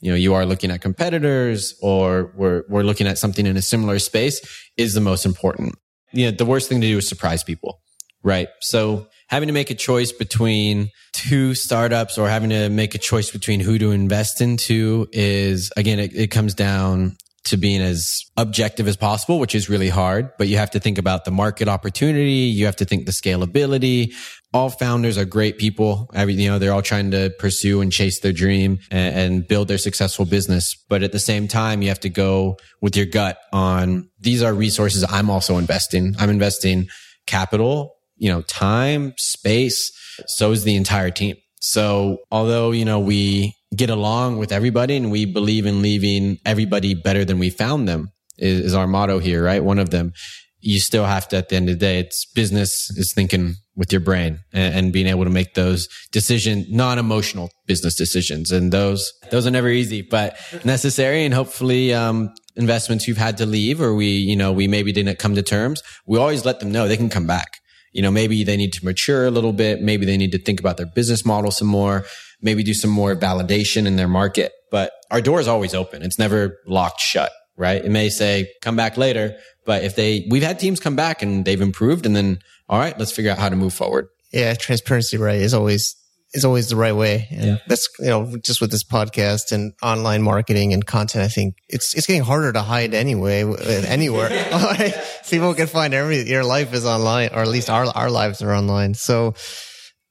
you 0.00 0.10
know 0.10 0.16
you 0.16 0.34
are 0.34 0.46
looking 0.46 0.70
at 0.70 0.80
competitors 0.80 1.74
or 1.82 2.32
we're 2.36 2.64
we're 2.68 2.82
looking 2.82 3.06
at 3.06 3.18
something 3.18 3.46
in 3.46 3.56
a 3.56 3.62
similar 3.62 3.98
space 3.98 4.40
is 4.76 4.94
the 4.94 5.00
most 5.00 5.24
important. 5.24 5.74
You 6.12 6.26
know, 6.26 6.30
the 6.36 6.46
worst 6.46 6.68
thing 6.68 6.80
to 6.80 6.86
do 6.86 6.98
is 6.98 7.08
surprise 7.08 7.44
people, 7.44 7.80
right? 8.22 8.48
So 8.60 9.06
having 9.28 9.46
to 9.46 9.52
make 9.52 9.70
a 9.70 9.74
choice 9.74 10.12
between 10.12 10.90
two 11.12 11.54
startups 11.54 12.18
or 12.18 12.28
having 12.28 12.50
to 12.50 12.68
make 12.68 12.94
a 12.94 12.98
choice 12.98 13.30
between 13.30 13.60
who 13.60 13.78
to 13.78 13.90
invest 13.90 14.40
into 14.40 15.08
is 15.12 15.72
again 15.76 15.98
it, 15.98 16.14
it 16.14 16.30
comes 16.30 16.54
down 16.54 17.16
to 17.48 17.56
being 17.56 17.80
as 17.80 18.24
objective 18.36 18.86
as 18.86 18.96
possible, 18.96 19.38
which 19.38 19.54
is 19.54 19.68
really 19.68 19.88
hard, 19.88 20.30
but 20.38 20.48
you 20.48 20.56
have 20.58 20.70
to 20.70 20.80
think 20.80 20.98
about 20.98 21.24
the 21.24 21.30
market 21.30 21.66
opportunity. 21.66 22.50
You 22.52 22.66
have 22.66 22.76
to 22.76 22.84
think 22.84 23.06
the 23.06 23.12
scalability. 23.12 24.14
All 24.52 24.70
founders 24.70 25.16
are 25.16 25.24
great 25.24 25.58
people. 25.58 26.10
You 26.14 26.50
know, 26.50 26.58
they're 26.58 26.72
all 26.72 26.82
trying 26.82 27.10
to 27.12 27.30
pursue 27.38 27.80
and 27.80 27.92
chase 27.92 28.20
their 28.20 28.32
dream 28.32 28.80
and, 28.90 29.16
and 29.16 29.48
build 29.48 29.68
their 29.68 29.78
successful 29.78 30.24
business. 30.24 30.74
But 30.88 31.02
at 31.02 31.12
the 31.12 31.18
same 31.18 31.48
time, 31.48 31.80
you 31.80 31.88
have 31.88 32.00
to 32.00 32.10
go 32.10 32.58
with 32.80 32.96
your 32.96 33.06
gut 33.06 33.38
on 33.52 34.10
these 34.20 34.42
are 34.42 34.52
resources 34.52 35.04
I'm 35.08 35.30
also 35.30 35.58
investing. 35.58 36.14
I'm 36.18 36.30
investing 36.30 36.88
capital, 37.26 37.97
you 38.18 38.30
know, 38.30 38.42
time, 38.42 39.14
space. 39.16 39.90
So 40.26 40.52
is 40.52 40.64
the 40.64 40.76
entire 40.76 41.10
team. 41.10 41.36
So 41.60 42.18
although, 42.30 42.70
you 42.70 42.84
know, 42.84 43.00
we 43.00 43.54
get 43.74 43.90
along 43.90 44.38
with 44.38 44.52
everybody 44.52 44.96
and 44.96 45.10
we 45.10 45.24
believe 45.24 45.66
in 45.66 45.82
leaving 45.82 46.38
everybody 46.44 46.94
better 46.94 47.24
than 47.24 47.38
we 47.38 47.50
found 47.50 47.88
them 47.88 48.10
is, 48.38 48.60
is, 48.60 48.74
our 48.74 48.86
motto 48.86 49.18
here, 49.18 49.44
right? 49.44 49.62
One 49.62 49.78
of 49.78 49.90
them. 49.90 50.12
You 50.60 50.80
still 50.80 51.04
have 51.04 51.28
to, 51.28 51.36
at 51.36 51.50
the 51.50 51.56
end 51.56 51.68
of 51.68 51.76
the 51.76 51.78
day, 51.78 52.00
it's 52.00 52.26
business 52.34 52.90
is 52.96 53.12
thinking 53.14 53.54
with 53.76 53.92
your 53.92 54.00
brain 54.00 54.40
and, 54.52 54.74
and 54.74 54.92
being 54.92 55.06
able 55.06 55.22
to 55.22 55.30
make 55.30 55.54
those 55.54 55.88
decision, 56.10 56.66
non-emotional 56.68 57.50
business 57.66 57.94
decisions. 57.94 58.50
And 58.50 58.72
those, 58.72 59.12
those 59.30 59.46
are 59.46 59.52
never 59.52 59.68
easy, 59.68 60.02
but 60.02 60.36
necessary. 60.64 61.24
And 61.24 61.32
hopefully, 61.32 61.94
um, 61.94 62.34
investments 62.56 63.06
you've 63.06 63.18
had 63.18 63.36
to 63.38 63.46
leave 63.46 63.80
or 63.80 63.94
we, 63.94 64.08
you 64.08 64.34
know, 64.34 64.50
we 64.50 64.66
maybe 64.66 64.90
didn't 64.90 65.20
come 65.20 65.36
to 65.36 65.42
terms. 65.42 65.80
We 66.06 66.18
always 66.18 66.44
let 66.44 66.58
them 66.58 66.72
know 66.72 66.88
they 66.88 66.96
can 66.96 67.08
come 67.08 67.26
back. 67.26 67.58
You 67.92 68.02
know, 68.02 68.10
maybe 68.10 68.44
they 68.44 68.56
need 68.56 68.72
to 68.74 68.84
mature 68.84 69.26
a 69.26 69.30
little 69.30 69.52
bit. 69.52 69.80
Maybe 69.80 70.04
they 70.06 70.16
need 70.16 70.32
to 70.32 70.38
think 70.38 70.60
about 70.60 70.76
their 70.76 70.86
business 70.86 71.24
model 71.24 71.50
some 71.50 71.68
more 71.68 72.04
maybe 72.40 72.62
do 72.62 72.74
some 72.74 72.90
more 72.90 73.16
validation 73.16 73.86
in 73.86 73.96
their 73.96 74.08
market. 74.08 74.52
But 74.70 74.92
our 75.10 75.20
door 75.20 75.40
is 75.40 75.48
always 75.48 75.74
open. 75.74 76.02
It's 76.02 76.18
never 76.18 76.58
locked 76.66 77.00
shut, 77.00 77.32
right? 77.56 77.84
It 77.84 77.90
may 77.90 78.10
say 78.10 78.50
come 78.62 78.76
back 78.76 78.96
later, 78.96 79.36
but 79.64 79.84
if 79.84 79.96
they, 79.96 80.26
we've 80.30 80.42
had 80.42 80.58
teams 80.58 80.80
come 80.80 80.96
back 80.96 81.22
and 81.22 81.44
they've 81.44 81.60
improved 81.60 82.06
and 82.06 82.14
then, 82.14 82.38
all 82.68 82.78
right, 82.78 82.98
let's 82.98 83.12
figure 83.12 83.30
out 83.30 83.38
how 83.38 83.48
to 83.48 83.56
move 83.56 83.74
forward. 83.74 84.08
Yeah. 84.32 84.54
Transparency, 84.54 85.16
right, 85.16 85.40
is 85.40 85.54
always, 85.54 85.96
is 86.34 86.44
always 86.44 86.68
the 86.68 86.76
right 86.76 86.94
way. 86.94 87.26
And 87.30 87.44
yeah. 87.44 87.56
that's, 87.66 87.88
you 87.98 88.06
know, 88.06 88.36
just 88.44 88.60
with 88.60 88.70
this 88.70 88.84
podcast 88.84 89.52
and 89.52 89.72
online 89.82 90.22
marketing 90.22 90.72
and 90.72 90.84
content, 90.84 91.24
I 91.24 91.28
think 91.28 91.54
it's, 91.68 91.94
it's 91.94 92.06
getting 92.06 92.22
harder 92.22 92.52
to 92.52 92.62
hide 92.62 92.94
anyway, 92.94 93.44
anywhere. 93.86 94.28
People 95.30 95.54
can 95.54 95.66
find 95.66 95.94
every, 95.94 96.28
your 96.28 96.44
life 96.44 96.74
is 96.74 96.84
online, 96.84 97.30
or 97.32 97.40
at 97.40 97.48
least 97.48 97.70
our, 97.70 97.86
our 97.86 98.10
lives 98.10 98.42
are 98.42 98.52
online. 98.52 98.94
So, 98.94 99.34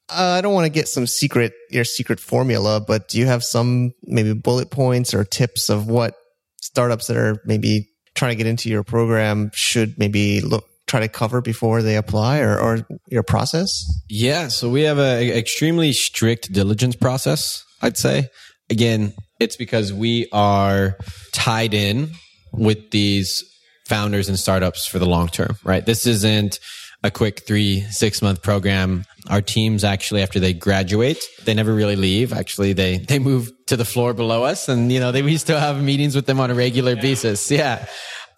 uh, 0.10 0.36
I 0.38 0.42
don't 0.42 0.54
want 0.54 0.66
to 0.66 0.72
get 0.72 0.88
some 0.88 1.06
secret, 1.06 1.54
your 1.70 1.84
secret 1.84 2.20
formula, 2.22 2.80
but 2.80 3.10
do 3.10 3.20
you 3.20 3.26
have 3.26 3.44
some 3.44 3.92
maybe 4.04 4.34
bullet 4.34 4.72
points 4.72 5.14
or 5.14 5.26
tips 5.26 5.70
of 5.70 5.88
what 5.88 6.16
startups 6.62 7.08
that 7.08 7.18
are 7.18 7.42
maybe 7.46 7.90
trying 8.16 8.32
to 8.32 8.36
get 8.36 8.48
into 8.48 8.70
your 8.70 8.84
program 8.84 9.52
should 9.54 10.00
maybe 10.00 10.40
look, 10.40 10.66
try 10.88 11.02
to 11.02 11.08
cover 11.08 11.42
before 11.42 11.82
they 11.82 11.96
apply 11.96 12.40
or, 12.40 12.58
or 12.60 12.88
your 13.08 13.24
process? 13.24 13.86
Yeah. 14.10 14.48
So 14.48 14.70
we 14.70 14.82
have 14.84 14.98
an 14.98 15.24
extremely 15.30 15.94
strict 15.94 16.52
diligence 16.52 16.96
process, 16.96 17.64
I'd 17.82 17.98
say. 17.98 18.30
Again, 18.70 19.14
it's 19.40 19.56
because 19.56 19.94
we 19.94 20.28
are 20.32 20.98
tied 21.34 21.74
in 21.74 22.12
with 22.52 22.92
these 22.92 23.44
founders 23.86 24.28
and 24.28 24.40
startups 24.40 24.88
for 24.88 25.00
the 25.00 25.06
long 25.06 25.28
term, 25.28 25.58
right? 25.64 25.86
This 25.86 26.06
isn't 26.06 26.60
a 27.04 27.12
quick 27.12 27.46
three, 27.46 27.82
six 27.90 28.22
month 28.22 28.42
program. 28.42 29.06
Our 29.30 29.42
teams 29.42 29.84
actually, 29.84 30.22
after 30.24 30.40
they 30.40 30.54
graduate, 30.54 31.24
they 31.46 31.54
never 31.54 31.74
really 31.74 31.96
leave. 31.96 32.34
Actually, 32.34 32.74
they, 32.74 32.98
they 32.98 33.20
move 33.20 33.52
to 33.68 33.78
the 33.78 33.86
floor 33.86 34.14
below 34.14 34.44
us 34.44 34.68
and, 34.68 34.92
you 34.92 35.00
know, 35.00 35.12
they, 35.12 35.22
we 35.22 35.38
still 35.38 35.60
have 35.60 35.82
meetings 35.82 36.16
with 36.16 36.26
them 36.26 36.40
on 36.40 36.50
a 36.50 36.56
regular 36.56 36.94
yeah. 36.94 37.02
basis. 37.02 37.52
Yeah. 37.52 37.86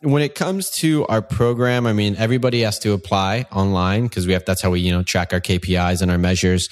When 0.02 0.22
it 0.22 0.34
comes 0.34 0.70
to 0.78 1.06
our 1.08 1.22
program, 1.22 1.86
I 1.86 1.92
mean, 1.92 2.16
everybody 2.18 2.62
has 2.62 2.80
to 2.80 2.94
apply 2.94 3.46
online 3.52 4.04
because 4.04 4.26
we 4.26 4.34
have, 4.34 4.46
that's 4.46 4.62
how 4.62 4.70
we, 4.70 4.80
you 4.80 4.92
know, 4.92 5.04
track 5.04 5.34
our 5.34 5.42
KPIs 5.42 6.02
and 6.02 6.10
our 6.10 6.18
measures. 6.18 6.70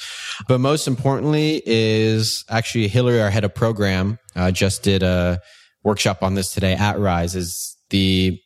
But 0.47 0.59
most 0.59 0.87
importantly 0.87 1.61
is 1.65 2.45
actually 2.49 2.87
Hillary, 2.87 3.21
our 3.21 3.29
head 3.29 3.43
of 3.43 3.53
program, 3.53 4.17
uh, 4.35 4.51
just 4.51 4.81
did 4.81 5.03
a 5.03 5.41
workshop 5.83 6.23
on 6.23 6.35
this 6.35 6.53
today 6.53 6.73
at 6.73 6.99
Rise 6.99 7.35
is 7.35 7.75
the, 7.89 8.39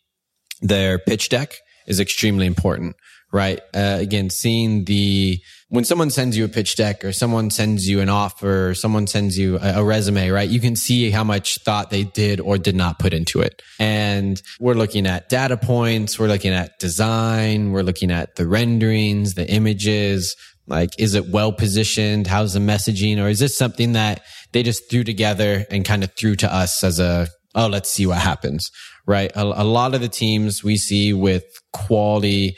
their 0.61 0.97
pitch 0.97 1.29
deck 1.29 1.53
is 1.85 1.99
extremely 1.99 2.47
important 2.47 2.95
right? 3.31 3.59
Uh, 3.73 3.97
again, 3.99 4.29
seeing 4.29 4.85
the, 4.85 5.39
when 5.69 5.85
someone 5.85 6.09
sends 6.09 6.37
you 6.37 6.43
a 6.43 6.49
pitch 6.49 6.75
deck 6.75 7.05
or 7.05 7.13
someone 7.13 7.49
sends 7.49 7.87
you 7.87 8.01
an 8.01 8.09
offer 8.09 8.69
or 8.69 8.73
someone 8.75 9.07
sends 9.07 9.37
you 9.37 9.57
a, 9.59 9.79
a, 9.79 9.83
resume, 9.83 10.29
right? 10.29 10.49
You 10.49 10.59
can 10.59 10.75
see 10.75 11.09
how 11.11 11.23
much 11.23 11.59
thought 11.63 11.89
they 11.89 12.03
did 12.03 12.41
or 12.41 12.57
did 12.57 12.75
not 12.75 12.99
put 12.99 13.13
into 13.13 13.39
it. 13.39 13.61
And 13.79 14.41
we're 14.59 14.73
looking 14.73 15.07
at 15.07 15.29
data 15.29 15.55
points. 15.55 16.19
We're 16.19 16.27
looking 16.27 16.51
at 16.51 16.77
design. 16.79 17.71
We're 17.71 17.83
looking 17.83 18.11
at 18.11 18.35
the 18.35 18.47
renderings, 18.47 19.35
the 19.35 19.49
images. 19.49 20.35
Like, 20.67 20.89
is 20.99 21.15
it 21.15 21.29
well 21.29 21.53
positioned? 21.53 22.27
How's 22.27 22.53
the 22.53 22.59
messaging? 22.59 23.17
Or 23.17 23.29
is 23.29 23.39
this 23.39 23.57
something 23.57 23.93
that 23.93 24.23
they 24.51 24.63
just 24.63 24.89
threw 24.89 25.05
together 25.05 25.65
and 25.71 25.85
kind 25.85 26.03
of 26.03 26.11
threw 26.15 26.35
to 26.35 26.53
us 26.53 26.83
as 26.83 26.99
a, 26.99 27.29
oh, 27.55 27.67
let's 27.67 27.89
see 27.89 28.05
what 28.05 28.17
happens, 28.17 28.69
right? 29.05 29.31
A, 29.35 29.43
a 29.43 29.63
lot 29.63 29.95
of 29.95 30.01
the 30.01 30.09
teams 30.09 30.65
we 30.65 30.75
see 30.75 31.13
with 31.13 31.45
quality 31.71 32.57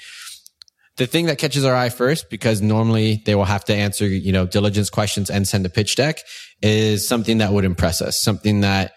the 0.98 1.08
thing 1.08 1.26
that 1.26 1.38
catches 1.40 1.66
our 1.66 1.76
eye 1.76 1.90
first, 1.90 2.30
because 2.30 2.62
normally 2.62 3.22
they 3.26 3.36
will 3.36 3.46
have 3.46 3.66
to 3.66 3.74
answer, 3.74 4.06
you 4.06 4.32
know, 4.32 4.46
diligence 4.46 4.90
questions 4.90 5.30
and 5.30 5.48
send 5.48 5.66
a 5.66 5.70
pitch 5.70 5.96
deck 5.96 6.20
is 6.62 7.08
something 7.08 7.40
that 7.40 7.52
would 7.52 7.66
impress 7.66 8.02
us, 8.02 8.22
something 8.22 8.62
that, 8.62 8.94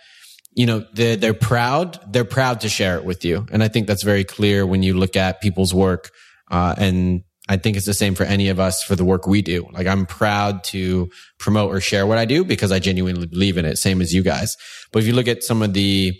you 0.54 0.66
know, 0.66 0.84
they're, 0.92 1.16
they're 1.16 1.34
proud, 1.34 1.98
they're 2.12 2.24
proud 2.24 2.60
to 2.60 2.68
share 2.68 2.96
it 2.96 3.04
with 3.04 3.24
you. 3.24 3.46
And 3.50 3.62
I 3.62 3.68
think 3.68 3.86
that's 3.86 4.02
very 4.02 4.24
clear 4.24 4.66
when 4.66 4.82
you 4.82 4.94
look 4.94 5.16
at 5.16 5.40
people's 5.40 5.72
work. 5.72 6.10
Uh, 6.50 6.74
and 6.76 7.22
I 7.48 7.56
think 7.56 7.76
it's 7.76 7.86
the 7.86 7.94
same 7.94 8.14
for 8.14 8.24
any 8.24 8.48
of 8.48 8.60
us 8.60 8.82
for 8.82 8.94
the 8.94 9.04
work 9.04 9.26
we 9.26 9.40
do. 9.40 9.66
Like 9.72 9.86
I'm 9.86 10.04
proud 10.04 10.64
to 10.64 11.08
promote 11.38 11.72
or 11.72 11.80
share 11.80 12.06
what 12.06 12.18
I 12.18 12.24
do 12.24 12.44
because 12.44 12.72
I 12.72 12.78
genuinely 12.78 13.26
believe 13.26 13.56
in 13.56 13.64
it, 13.64 13.78
same 13.78 14.02
as 14.02 14.12
you 14.12 14.22
guys. 14.22 14.56
But 14.92 15.00
if 15.00 15.06
you 15.06 15.14
look 15.14 15.28
at 15.28 15.42
some 15.42 15.62
of 15.62 15.72
the 15.72 16.12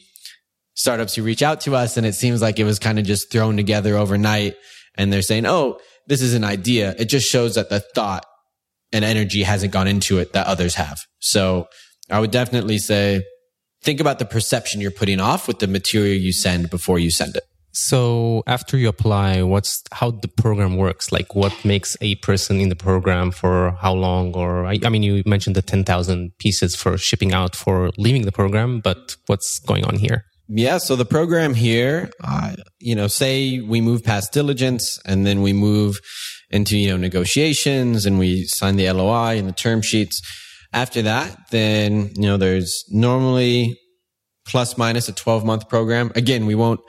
startups 0.74 1.14
who 1.14 1.22
reach 1.22 1.42
out 1.42 1.60
to 1.62 1.74
us 1.74 1.96
and 1.96 2.06
it 2.06 2.14
seems 2.14 2.40
like 2.40 2.58
it 2.58 2.64
was 2.64 2.78
kind 2.78 2.98
of 2.98 3.04
just 3.04 3.30
thrown 3.30 3.56
together 3.56 3.96
overnight, 3.96 4.54
and 4.96 5.12
they're 5.12 5.22
saying, 5.22 5.46
oh, 5.46 5.78
this 6.06 6.20
is 6.22 6.34
an 6.34 6.44
idea. 6.44 6.94
It 6.98 7.06
just 7.06 7.28
shows 7.28 7.54
that 7.54 7.68
the 7.68 7.80
thought 7.80 8.24
and 8.92 9.04
energy 9.04 9.42
hasn't 9.42 9.72
gone 9.72 9.88
into 9.88 10.18
it 10.18 10.32
that 10.32 10.46
others 10.46 10.74
have. 10.76 11.00
So 11.18 11.66
I 12.10 12.20
would 12.20 12.30
definitely 12.30 12.78
say, 12.78 13.22
think 13.82 14.00
about 14.00 14.18
the 14.18 14.24
perception 14.24 14.80
you're 14.80 14.90
putting 14.90 15.20
off 15.20 15.48
with 15.48 15.58
the 15.58 15.66
material 15.66 16.16
you 16.16 16.32
send 16.32 16.70
before 16.70 16.98
you 16.98 17.10
send 17.10 17.36
it. 17.36 17.42
So 17.72 18.42
after 18.46 18.78
you 18.78 18.88
apply, 18.88 19.42
what's 19.42 19.82
how 19.92 20.10
the 20.10 20.28
program 20.28 20.78
works? 20.78 21.12
Like 21.12 21.34
what 21.34 21.52
makes 21.62 21.94
a 22.00 22.14
person 22.16 22.58
in 22.58 22.70
the 22.70 22.76
program 22.76 23.30
for 23.30 23.72
how 23.72 23.92
long? 23.92 24.34
Or 24.34 24.64
I, 24.64 24.78
I 24.82 24.88
mean, 24.88 25.02
you 25.02 25.22
mentioned 25.26 25.56
the 25.56 25.62
10,000 25.62 26.32
pieces 26.38 26.74
for 26.74 26.96
shipping 26.96 27.34
out 27.34 27.54
for 27.54 27.90
leaving 27.98 28.22
the 28.22 28.32
program, 28.32 28.80
but 28.80 29.16
what's 29.26 29.58
going 29.58 29.84
on 29.84 29.96
here? 29.96 30.24
Yeah. 30.48 30.78
So 30.78 30.96
the 30.96 31.04
program 31.04 31.54
here, 31.54 32.10
uh, 32.22 32.54
you 32.78 32.94
know, 32.94 33.08
say 33.08 33.60
we 33.60 33.80
move 33.80 34.04
past 34.04 34.32
diligence 34.32 35.00
and 35.04 35.26
then 35.26 35.42
we 35.42 35.52
move 35.52 35.98
into, 36.50 36.76
you 36.76 36.90
know, 36.90 36.96
negotiations 36.96 38.06
and 38.06 38.18
we 38.18 38.44
sign 38.44 38.76
the 38.76 38.90
LOI 38.90 39.38
and 39.38 39.48
the 39.48 39.52
term 39.52 39.82
sheets. 39.82 40.20
After 40.72 41.02
that, 41.02 41.36
then, 41.50 42.10
you 42.14 42.22
know, 42.22 42.36
there's 42.36 42.84
normally 42.90 43.78
plus 44.46 44.78
minus 44.78 45.08
a 45.08 45.12
12 45.12 45.44
month 45.44 45.68
program. 45.68 46.12
Again, 46.14 46.46
we 46.46 46.54
won't, 46.54 46.80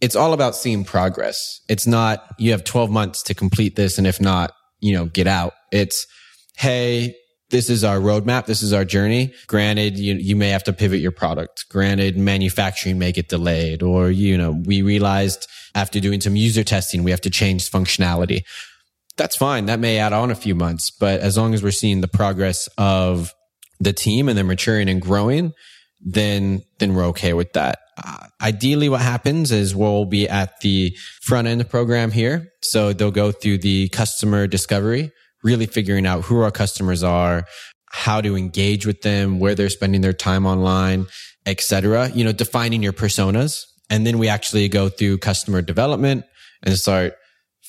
it's 0.00 0.16
all 0.16 0.32
about 0.32 0.56
seeing 0.56 0.84
progress. 0.84 1.60
It's 1.68 1.86
not, 1.86 2.24
you 2.38 2.52
have 2.52 2.64
12 2.64 2.90
months 2.90 3.22
to 3.24 3.34
complete 3.34 3.76
this. 3.76 3.98
And 3.98 4.06
if 4.06 4.20
not, 4.20 4.52
you 4.80 4.94
know, 4.94 5.06
get 5.06 5.26
out. 5.26 5.52
It's, 5.72 6.06
Hey, 6.58 7.14
this 7.50 7.70
is 7.70 7.82
our 7.82 7.98
roadmap. 7.98 8.46
This 8.46 8.62
is 8.62 8.72
our 8.72 8.84
journey. 8.84 9.32
Granted, 9.46 9.98
you, 9.98 10.14
you 10.14 10.36
may 10.36 10.50
have 10.50 10.64
to 10.64 10.72
pivot 10.72 11.00
your 11.00 11.12
product. 11.12 11.66
Granted, 11.70 12.16
manufacturing 12.18 12.98
may 12.98 13.12
get 13.12 13.28
delayed 13.28 13.82
or, 13.82 14.10
you 14.10 14.36
know, 14.36 14.52
we 14.52 14.82
realized 14.82 15.46
after 15.74 16.00
doing 16.00 16.20
some 16.20 16.36
user 16.36 16.64
testing, 16.64 17.04
we 17.04 17.10
have 17.10 17.20
to 17.22 17.30
change 17.30 17.70
functionality. 17.70 18.42
that's 19.18 19.36
fine. 19.36 19.66
That 19.66 19.80
may 19.80 19.98
add 19.98 20.12
on 20.12 20.30
a 20.30 20.34
few 20.34 20.54
months, 20.54 20.90
but 20.90 21.20
as 21.20 21.36
long 21.36 21.52
as 21.52 21.62
we're 21.62 21.72
seeing 21.72 22.00
the 22.00 22.08
progress 22.08 22.68
of 22.78 23.34
the 23.80 23.92
team 23.92 24.28
and 24.28 24.36
they're 24.36 24.44
maturing 24.44 24.88
and 24.88 25.02
growing, 25.02 25.52
then 26.00 26.62
then 26.78 26.94
we're 26.94 27.06
okay 27.06 27.32
with 27.32 27.52
that. 27.54 27.80
Uh, 28.02 28.26
ideally, 28.40 28.88
what 28.88 29.00
happens 29.00 29.50
is 29.50 29.74
we'll 29.74 30.04
be 30.04 30.28
at 30.28 30.60
the 30.60 30.96
front 31.22 31.48
end 31.48 31.60
of 31.60 31.66
the 31.66 31.70
program 31.70 32.12
here, 32.12 32.52
so 32.62 32.92
they'll 32.92 33.10
go 33.10 33.32
through 33.32 33.58
the 33.58 33.88
customer 33.88 34.46
discovery, 34.46 35.10
really 35.42 35.66
figuring 35.66 36.06
out 36.06 36.24
who 36.24 36.40
our 36.40 36.50
customers 36.50 37.02
are, 37.02 37.44
how 37.90 38.20
to 38.20 38.36
engage 38.36 38.86
with 38.86 39.02
them, 39.02 39.38
where 39.38 39.54
they're 39.54 39.68
spending 39.68 40.00
their 40.00 40.12
time 40.12 40.46
online, 40.46 41.06
etc. 41.46 42.10
You 42.10 42.24
know, 42.24 42.32
defining 42.32 42.82
your 42.82 42.92
personas, 42.92 43.64
and 43.90 44.06
then 44.06 44.18
we 44.18 44.28
actually 44.28 44.68
go 44.68 44.88
through 44.88 45.18
customer 45.18 45.62
development 45.62 46.24
and 46.62 46.76
start 46.76 47.14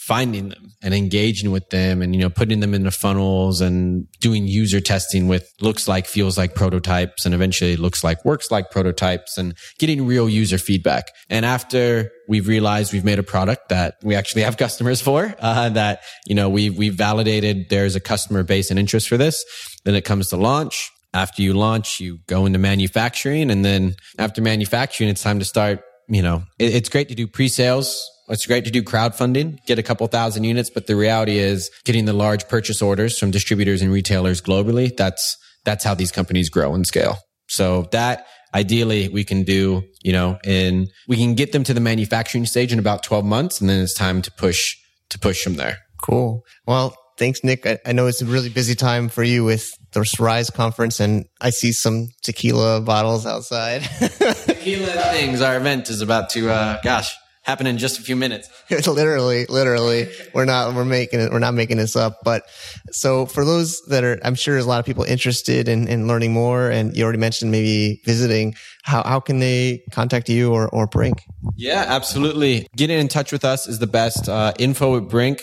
finding 0.09 0.49
them 0.49 0.71
and 0.81 0.95
engaging 0.95 1.51
with 1.51 1.69
them 1.69 2.01
and, 2.01 2.15
you 2.15 2.19
know, 2.19 2.31
putting 2.31 2.61
them 2.61 2.73
into 2.73 2.89
funnels 2.89 3.61
and 3.61 4.07
doing 4.19 4.47
user 4.47 4.79
testing 4.79 5.27
with 5.27 5.53
looks 5.61 5.87
like, 5.87 6.07
feels 6.07 6.35
like 6.35 6.55
prototypes 6.55 7.27
and 7.27 7.35
eventually 7.35 7.77
looks 7.77 8.03
like, 8.03 8.25
works 8.25 8.49
like 8.49 8.71
prototypes 8.71 9.37
and 9.37 9.53
getting 9.77 10.07
real 10.07 10.27
user 10.27 10.57
feedback. 10.57 11.11
And 11.29 11.45
after 11.45 12.11
we've 12.27 12.47
realized 12.47 12.91
we've 12.91 13.05
made 13.05 13.19
a 13.19 13.23
product 13.23 13.69
that 13.69 13.97
we 14.01 14.15
actually 14.15 14.41
have 14.41 14.57
customers 14.65 14.99
for, 14.99 15.35
uh, 15.37 15.69
that, 15.69 16.01
you 16.25 16.33
know, 16.33 16.49
we've, 16.49 16.75
we've 16.75 16.95
validated 16.95 17.69
there's 17.69 17.95
a 17.95 17.99
customer 17.99 18.41
base 18.41 18.71
and 18.71 18.79
interest 18.79 19.07
for 19.07 19.17
this. 19.17 19.45
Then 19.85 19.93
it 19.93 20.05
comes 20.05 20.29
to 20.29 20.37
launch. 20.37 20.89
After 21.13 21.43
you 21.43 21.53
launch, 21.53 21.99
you 21.99 22.17
go 22.25 22.47
into 22.47 22.57
manufacturing. 22.57 23.51
And 23.51 23.63
then 23.63 23.95
after 24.17 24.41
manufacturing, 24.41 25.11
it's 25.11 25.21
time 25.21 25.37
to 25.37 25.45
start, 25.45 25.83
you 26.07 26.23
know, 26.23 26.41
it, 26.57 26.73
it's 26.73 26.89
great 26.89 27.09
to 27.09 27.15
do 27.15 27.27
pre-sales 27.27 28.09
it's 28.29 28.45
great 28.45 28.65
to 28.65 28.71
do 28.71 28.83
crowdfunding, 28.83 29.57
get 29.65 29.79
a 29.79 29.83
couple 29.83 30.05
thousand 30.07 30.43
units, 30.43 30.69
but 30.69 30.87
the 30.87 30.95
reality 30.95 31.37
is 31.37 31.69
getting 31.85 32.05
the 32.05 32.13
large 32.13 32.47
purchase 32.47 32.81
orders 32.81 33.17
from 33.17 33.31
distributors 33.31 33.81
and 33.81 33.91
retailers 33.91 34.41
globally. 34.41 34.95
That's, 34.95 35.37
that's 35.65 35.83
how 35.83 35.93
these 35.93 36.11
companies 36.11 36.49
grow 36.49 36.73
and 36.73 36.85
scale. 36.85 37.17
So 37.47 37.87
that 37.91 38.27
ideally 38.53 39.09
we 39.09 39.23
can 39.23 39.43
do, 39.43 39.83
you 40.03 40.13
know, 40.13 40.37
in, 40.43 40.87
we 41.07 41.17
can 41.17 41.35
get 41.35 41.51
them 41.51 41.63
to 41.63 41.73
the 41.73 41.79
manufacturing 41.79 42.45
stage 42.45 42.71
in 42.71 42.79
about 42.79 43.03
12 43.03 43.25
months 43.25 43.59
and 43.59 43.69
then 43.69 43.81
it's 43.81 43.93
time 43.93 44.21
to 44.21 44.31
push, 44.31 44.75
to 45.09 45.19
push 45.19 45.43
from 45.43 45.55
there. 45.55 45.79
Cool. 46.01 46.43
Well, 46.67 46.95
thanks, 47.17 47.43
Nick. 47.43 47.65
I, 47.65 47.79
I 47.85 47.91
know 47.91 48.07
it's 48.07 48.21
a 48.21 48.25
really 48.25 48.49
busy 48.49 48.75
time 48.75 49.09
for 49.09 49.23
you 49.23 49.43
with 49.43 49.69
the 49.91 50.07
Rise 50.19 50.49
conference 50.49 50.99
and 50.99 51.25
I 51.41 51.49
see 51.49 51.71
some 51.71 52.09
tequila 52.21 52.81
bottles 52.81 53.25
outside. 53.25 53.81
tequila 53.99 54.87
things. 55.11 55.41
Our 55.41 55.57
event 55.57 55.89
is 55.89 56.01
about 56.01 56.29
to, 56.31 56.51
uh, 56.51 56.79
gosh, 56.83 57.13
happen 57.49 57.67
in 57.67 57.77
just 57.77 57.99
a 57.99 58.01
few 58.01 58.15
minutes. 58.15 58.49
literally, 58.87 59.45
literally, 59.47 60.07
we're 60.33 60.45
not 60.45 60.75
we're 60.75 60.85
making 60.85 61.19
it 61.19 61.31
we're 61.31 61.39
not 61.39 61.53
making 61.53 61.77
this 61.77 61.95
up. 61.95 62.19
But 62.23 62.43
so 62.91 63.25
for 63.25 63.43
those 63.43 63.81
that 63.87 64.03
are, 64.03 64.19
I'm 64.23 64.35
sure 64.35 64.53
there's 64.55 64.65
a 64.65 64.69
lot 64.69 64.79
of 64.79 64.85
people 64.85 65.03
interested 65.03 65.67
in, 65.67 65.87
in 65.87 66.07
learning 66.07 66.33
more, 66.33 66.69
and 66.69 66.95
you 66.95 67.03
already 67.03 67.19
mentioned 67.19 67.51
maybe 67.51 68.01
visiting. 68.05 68.55
How 68.83 69.03
how 69.03 69.19
can 69.19 69.39
they 69.39 69.83
contact 69.91 70.29
you 70.29 70.53
or 70.53 70.69
or 70.69 70.87
Brinc? 70.87 71.19
Yeah, 71.55 71.85
absolutely. 71.87 72.67
Getting 72.75 72.99
in 72.99 73.07
touch 73.07 73.31
with 73.31 73.43
us 73.43 73.67
is 73.67 73.79
the 73.79 73.87
best. 73.87 74.29
Uh, 74.29 74.53
info 74.59 74.97
at 74.97 75.03
Brinc. 75.03 75.41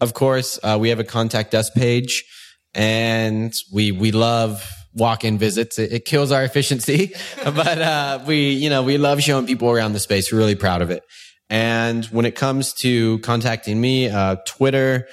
Of 0.00 0.14
course, 0.14 0.60
uh, 0.62 0.78
we 0.80 0.90
have 0.90 1.00
a 1.00 1.04
contact 1.04 1.54
us 1.54 1.70
page, 1.70 2.24
and 2.74 3.52
we 3.72 3.90
we 3.90 4.12
love 4.12 4.62
walk-in 4.94 5.38
visits. 5.38 5.78
It, 5.78 5.92
it 5.92 6.04
kills 6.04 6.32
our 6.32 6.44
efficiency, 6.44 7.14
but 7.44 7.78
uh, 7.80 8.20
we, 8.26 8.50
you 8.50 8.68
know, 8.68 8.82
we 8.82 8.98
love 8.98 9.22
showing 9.22 9.46
people 9.46 9.70
around 9.70 9.92
the 9.92 10.00
space. 10.00 10.32
We're 10.32 10.38
really 10.38 10.54
proud 10.54 10.82
of 10.82 10.90
it. 10.90 11.02
And 11.50 12.04
when 12.06 12.26
it 12.26 12.34
comes 12.34 12.72
to 12.74 13.18
contacting 13.20 13.80
me, 13.80 14.08
uh, 14.08 14.36
Twitter, 14.46 15.08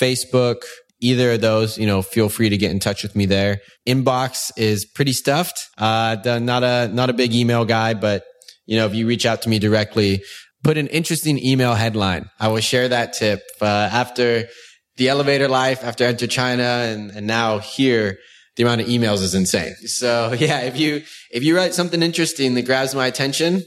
Facebook, 0.00 0.62
either 1.00 1.32
of 1.32 1.40
those, 1.40 1.76
you 1.78 1.86
know, 1.86 2.00
feel 2.00 2.28
free 2.28 2.48
to 2.48 2.56
get 2.56 2.70
in 2.70 2.78
touch 2.78 3.02
with 3.02 3.16
me 3.16 3.26
there. 3.26 3.60
Inbox 3.86 4.52
is 4.56 4.84
pretty 4.84 5.12
stuffed. 5.12 5.68
Uh, 5.76 6.16
not 6.40 6.62
a, 6.62 6.88
not 6.88 7.10
a 7.10 7.12
big 7.12 7.34
email 7.34 7.64
guy, 7.64 7.94
but 7.94 8.24
you 8.66 8.76
know, 8.76 8.86
if 8.86 8.94
you 8.94 9.06
reach 9.06 9.26
out 9.26 9.42
to 9.42 9.48
me 9.48 9.58
directly, 9.58 10.22
put 10.62 10.78
an 10.78 10.86
interesting 10.88 11.44
email 11.44 11.74
headline. 11.74 12.30
I 12.38 12.48
will 12.48 12.60
share 12.60 12.88
that 12.88 13.12
tip. 13.12 13.42
Uh, 13.60 13.64
after 13.64 14.44
the 14.96 15.08
elevator 15.08 15.48
life, 15.48 15.82
after 15.82 16.04
Enter 16.04 16.28
China 16.28 16.62
and, 16.62 17.10
and 17.10 17.26
now 17.26 17.58
here, 17.58 18.18
the 18.56 18.62
amount 18.62 18.82
of 18.82 18.86
emails 18.86 19.22
is 19.22 19.34
insane. 19.34 19.74
So 19.86 20.32
yeah, 20.38 20.60
if 20.60 20.78
you, 20.78 21.02
if 21.30 21.42
you 21.42 21.56
write 21.56 21.74
something 21.74 22.02
interesting 22.02 22.54
that 22.54 22.62
grabs 22.62 22.94
my 22.94 23.06
attention, 23.06 23.64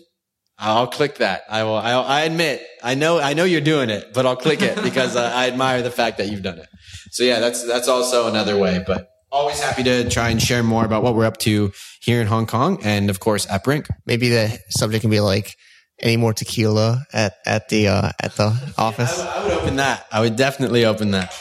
I'll 0.58 0.88
click 0.88 1.16
that. 1.16 1.44
I 1.50 1.64
will. 1.64 1.76
I, 1.76 1.92
I, 1.92 2.22
admit, 2.22 2.66
I 2.82 2.96
know, 2.96 3.20
I 3.20 3.34
know 3.34 3.44
you're 3.44 3.62
doing 3.62 3.90
it, 3.90 4.14
but 4.14 4.26
I'll 4.26 4.38
click 4.38 4.62
it 4.62 4.82
because 4.84 5.16
uh, 5.16 5.32
I 5.34 5.48
admire 5.48 5.82
the 5.82 5.92
fact 5.92 6.18
that 6.18 6.30
you've 6.30 6.44
done 6.44 6.60
it. 6.60 6.70
So 7.12 7.24
yeah, 7.24 7.40
that's 7.40 7.66
that's 7.66 7.88
also 7.88 8.28
another 8.28 8.58
way. 8.58 8.84
But 8.86 9.10
always 9.32 9.60
happy 9.60 9.84
to 9.84 10.10
try 10.10 10.30
and 10.30 10.42
share 10.42 10.64
more 10.64 10.86
about 10.86 11.04
what 11.04 11.16
we're 11.16 11.26
up 11.26 11.38
to 11.38 11.72
here 12.02 12.22
in 12.22 12.28
Hong 12.28 12.46
Kong, 12.46 12.80
and 12.84 13.10
of 13.10 13.20
course 13.20 13.50
at 13.50 13.64
Brinc. 13.64 13.88
Maybe 14.06 14.30
the 14.30 14.58
subject 14.70 15.02
can 15.02 15.10
be 15.10 15.20
like 15.20 15.56
any 16.00 16.18
more 16.18 16.34
tequila 16.34 17.06
at 17.14 17.34
at 17.46 17.70
the 17.70 17.90
uh, 17.90 18.12
at 18.22 18.36
the 18.36 18.74
office. 18.78 19.18
Yeah, 19.18 19.26
I, 19.26 19.40
I, 19.40 19.44
would 19.44 19.54
open 19.54 19.76
that. 19.78 20.08
I 20.12 20.20
would 20.22 20.36
definitely 20.36 20.86
open 20.86 21.12
that. 21.12 21.34